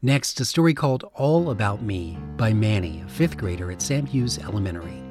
Next, 0.00 0.40
a 0.40 0.46
story 0.46 0.72
called 0.72 1.04
All 1.12 1.50
About 1.50 1.82
Me 1.82 2.16
by 2.38 2.54
Manny, 2.54 3.02
a 3.04 3.10
fifth 3.10 3.36
grader 3.36 3.70
at 3.70 3.82
Sam 3.82 4.06
Hughes 4.06 4.38
Elementary. 4.38 5.02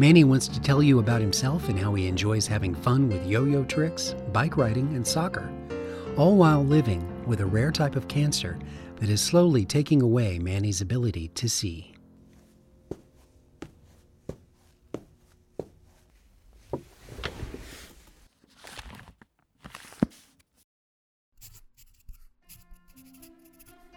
Manny 0.00 0.24
wants 0.24 0.48
to 0.48 0.60
tell 0.60 0.82
you 0.82 0.98
about 0.98 1.20
himself 1.20 1.68
and 1.68 1.78
how 1.78 1.94
he 1.94 2.08
enjoys 2.08 2.48
having 2.48 2.74
fun 2.74 3.08
with 3.08 3.24
yo 3.24 3.44
yo 3.44 3.62
tricks, 3.62 4.16
bike 4.32 4.56
riding, 4.56 4.96
and 4.96 5.06
soccer, 5.06 5.48
all 6.16 6.34
while 6.34 6.64
living 6.64 7.08
with 7.24 7.40
a 7.40 7.46
rare 7.46 7.70
type 7.70 7.94
of 7.94 8.08
cancer 8.08 8.58
that 9.04 9.12
is 9.12 9.20
slowly 9.20 9.66
taking 9.66 10.00
away 10.00 10.38
Manny's 10.38 10.80
ability 10.80 11.28
to 11.28 11.46
see. 11.46 11.92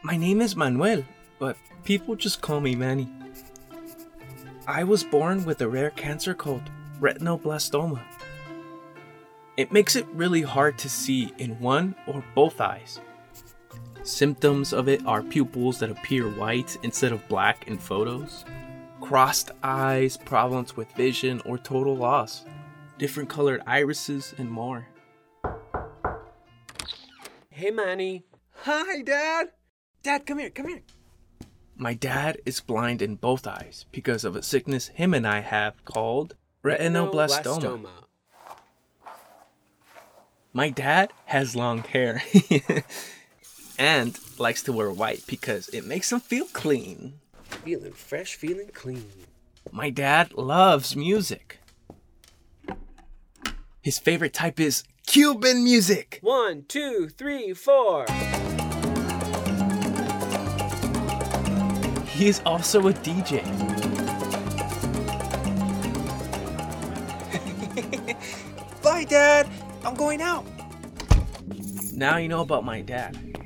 My 0.04 0.18
name 0.18 0.42
is 0.42 0.58
Manuel, 0.58 1.06
but 1.40 1.56
people 1.86 2.18
just 2.18 2.42
call 2.42 2.60
me 2.60 2.76
Manny. 2.76 3.08
I 4.68 4.84
was 4.84 5.06
born 5.06 5.46
with 5.46 5.62
a 5.62 5.70
rare 5.70 5.92
cancer 5.92 6.34
called 6.34 6.70
retinoblastoma. 7.00 8.04
It 9.56 9.72
makes 9.72 9.96
it 9.96 10.06
really 10.08 10.42
hard 10.42 10.78
to 10.80 10.90
see 10.90 11.32
in 11.38 11.58
one 11.62 11.96
or 12.08 12.26
both 12.36 12.60
eyes. 12.60 13.00
Symptoms 14.08 14.72
of 14.72 14.88
it 14.88 15.06
are 15.06 15.22
pupils 15.22 15.80
that 15.80 15.92
appear 15.92 16.30
white 16.30 16.78
instead 16.82 17.12
of 17.12 17.28
black 17.28 17.68
in 17.68 17.78
photos, 17.78 18.46
crossed 19.02 19.52
eyes, 19.64 20.16
problems 20.16 20.78
with 20.78 20.90
vision 20.94 21.42
or 21.44 21.58
total 21.58 21.94
loss, 21.94 22.46
different 22.98 23.28
colored 23.28 23.62
irises, 23.68 24.34
and 24.38 24.50
more. 24.50 24.88
Hey, 27.50 27.70
Manny. 27.70 28.24
Hi, 28.64 29.02
Dad. 29.02 29.50
Dad, 30.04 30.26
come 30.26 30.40
here, 30.40 30.52
come 30.52 30.70
here. 30.70 30.84
My 31.76 31.94
dad 31.94 32.38
is 32.46 32.62
blind 32.62 33.02
in 33.02 33.16
both 33.16 33.46
eyes 33.46 33.88
because 33.92 34.24
of 34.24 34.38
a 34.38 34.42
sickness 34.42 34.88
him 34.88 35.14
and 35.14 35.28
I 35.28 35.42
have 35.42 35.84
called 35.84 36.36
retinoblastoma. 36.64 37.90
My 40.54 40.70
dad 40.70 41.12
has 41.26 41.58
long 41.58 41.80
hair 41.80 42.24
and 43.78 44.18
likes 44.40 44.64
to 44.64 44.74
wear 44.74 44.92
white 44.92 45.24
because 45.28 45.70
it 45.70 45.86
makes 45.86 46.12
him 46.12 46.20
feel 46.20 46.46
clean. 46.46 47.14
Feeling 47.64 47.94
fresh, 47.94 48.36
feeling 48.36 48.70
clean. 48.74 49.08
My 49.72 49.90
dad 49.90 50.34
loves 50.34 50.96
music. 50.96 51.60
His 53.82 54.00
favorite 54.00 54.34
type 54.34 54.60
is 54.60 54.84
Cuban 55.06 55.64
music. 55.64 56.20
One, 56.22 56.64
two, 56.68 57.10
three, 57.10 57.54
four. 57.54 58.06
He 62.08 62.28
is 62.28 62.42
also 62.46 62.88
a 62.88 62.94
DJ. 62.94 63.44
Bye, 68.84 69.04
Dad. 69.04 69.48
I'm 69.84 69.94
going 69.94 70.22
out. 70.22 70.46
Now 71.94 72.18
you 72.18 72.28
know 72.28 72.42
about 72.42 72.66
my 72.66 72.82
dad. 72.82 73.37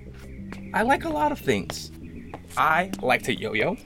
I 0.73 0.83
like 0.83 1.03
a 1.05 1.09
lot 1.09 1.31
of 1.31 1.39
things. 1.39 1.91
I 2.57 2.91
like 3.01 3.23
to 3.23 3.35
yo 3.35 3.53
yo. 3.53 3.77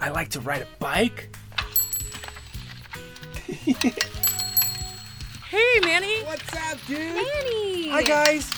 I 0.00 0.10
like 0.10 0.28
to 0.30 0.40
ride 0.40 0.62
a 0.62 0.66
bike. 0.78 1.36
Hey, 5.50 5.80
Manny. 5.80 6.22
What's 6.24 6.52
up, 6.52 6.78
dude? 6.86 6.98
Manny. 6.98 7.88
Hi, 7.88 8.02
guys. 8.02 8.52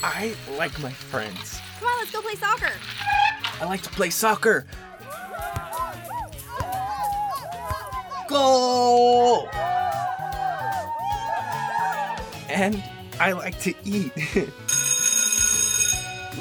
I 0.00 0.32
like 0.56 0.78
my 0.80 0.92
friends. 0.92 1.60
Come 1.80 1.88
on, 1.88 1.98
let's 1.98 2.12
go 2.12 2.22
play 2.22 2.36
soccer. 2.36 2.70
I 3.60 3.64
like 3.64 3.82
to 3.82 3.90
play 3.90 4.10
soccer. 4.10 4.64
Goal! 8.28 9.48
And 12.56 12.82
I 13.20 13.32
like 13.32 13.60
to 13.60 13.74
eat. 13.84 14.12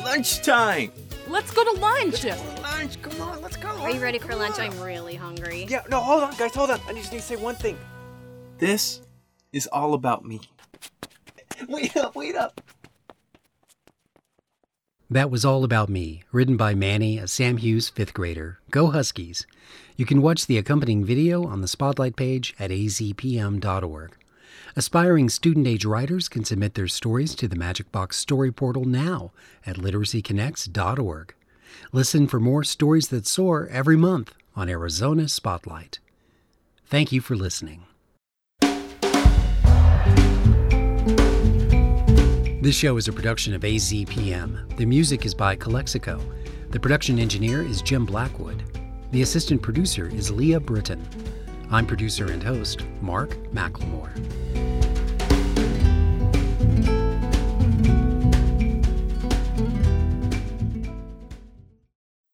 Lunchtime! 0.05 0.93
Let's 1.27 1.51
go 1.51 1.65
to 1.65 1.81
lunch. 1.81 2.23
Lunch, 2.61 3.01
come 3.01 3.21
on, 3.21 3.41
let's 3.41 3.57
go. 3.57 3.67
Are 3.67 3.91
you 3.91 3.99
ready 4.01 4.17
for 4.17 4.33
lunch? 4.33 4.57
I'm 4.57 4.79
really 4.79 5.15
hungry. 5.15 5.65
Yeah, 5.67 5.83
no, 5.89 5.99
hold 5.99 6.23
on, 6.23 6.33
guys, 6.37 6.55
hold 6.55 6.69
on. 6.69 6.79
I 6.87 6.93
just 6.93 7.11
need 7.11 7.19
to 7.19 7.23
say 7.25 7.35
one 7.35 7.55
thing. 7.55 7.77
This 8.59 9.01
is 9.51 9.67
all 9.67 9.93
about 9.93 10.23
me. 10.23 10.39
Wait 11.67 11.97
up, 11.97 12.15
wait 12.15 12.37
up. 12.37 12.61
That 15.09 15.29
was 15.29 15.43
All 15.43 15.65
About 15.65 15.89
Me, 15.89 16.23
written 16.31 16.55
by 16.55 16.75
Manny, 16.75 17.17
a 17.17 17.27
Sam 17.27 17.57
Hughes 17.57 17.89
fifth 17.89 18.13
grader. 18.13 18.59
Go 18.71 18.91
Huskies. 18.91 19.45
You 19.97 20.05
can 20.05 20.21
watch 20.21 20.47
the 20.47 20.57
accompanying 20.57 21.03
video 21.03 21.45
on 21.45 21.59
the 21.59 21.67
Spotlight 21.67 22.15
page 22.15 22.55
at 22.57 22.71
azpm.org. 22.71 24.17
Aspiring 24.75 25.29
student 25.29 25.67
age 25.67 25.85
writers 25.85 26.27
can 26.27 26.43
submit 26.43 26.73
their 26.73 26.87
stories 26.87 27.35
to 27.35 27.47
the 27.47 27.55
Magic 27.55 27.91
Box 27.91 28.17
Story 28.17 28.51
Portal 28.51 28.85
now 28.85 29.31
at 29.65 29.77
literacyconnects.org. 29.77 31.33
Listen 31.91 32.27
for 32.27 32.39
more 32.39 32.63
stories 32.63 33.07
that 33.09 33.25
soar 33.27 33.67
every 33.71 33.97
month 33.97 34.33
on 34.55 34.69
Arizona 34.69 35.27
Spotlight. 35.27 35.99
Thank 36.85 37.11
you 37.11 37.21
for 37.21 37.35
listening. 37.35 37.83
This 42.61 42.75
show 42.75 42.97
is 42.97 43.07
a 43.07 43.13
production 43.13 43.53
of 43.53 43.61
AZPM. 43.61 44.75
The 44.77 44.85
music 44.85 45.25
is 45.25 45.35
by 45.35 45.55
Calexico. 45.55 46.19
The 46.71 46.79
production 46.79 47.19
engineer 47.19 47.61
is 47.61 47.81
Jim 47.81 48.05
Blackwood. 48.05 48.63
The 49.11 49.21
assistant 49.21 49.61
producer 49.61 50.09
is 50.09 50.31
Leah 50.31 50.59
Britton. 50.59 51.07
I'm 51.71 51.85
producer 51.85 52.31
and 52.31 52.43
host 52.43 52.83
Mark 53.01 53.31
McLemore. 53.53 54.11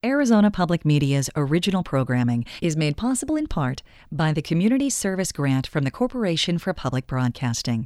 Arizona 0.04 0.52
Public 0.52 0.86
Media's 0.86 1.30
original 1.36 1.84
programming 1.84 2.46
is 2.62 2.78
made 2.78 2.98
possible 2.98 3.36
in 3.36 3.48
part 3.48 3.82
by 4.12 4.34
the 4.34 4.42
Community 4.42 4.90
Service 4.90 5.32
Grant 5.32 5.66
from 5.66 5.84
the 5.84 5.90
Corporation 5.90 6.58
for 6.58 6.74
Public 6.74 7.08
Broadcasting. 7.08 7.80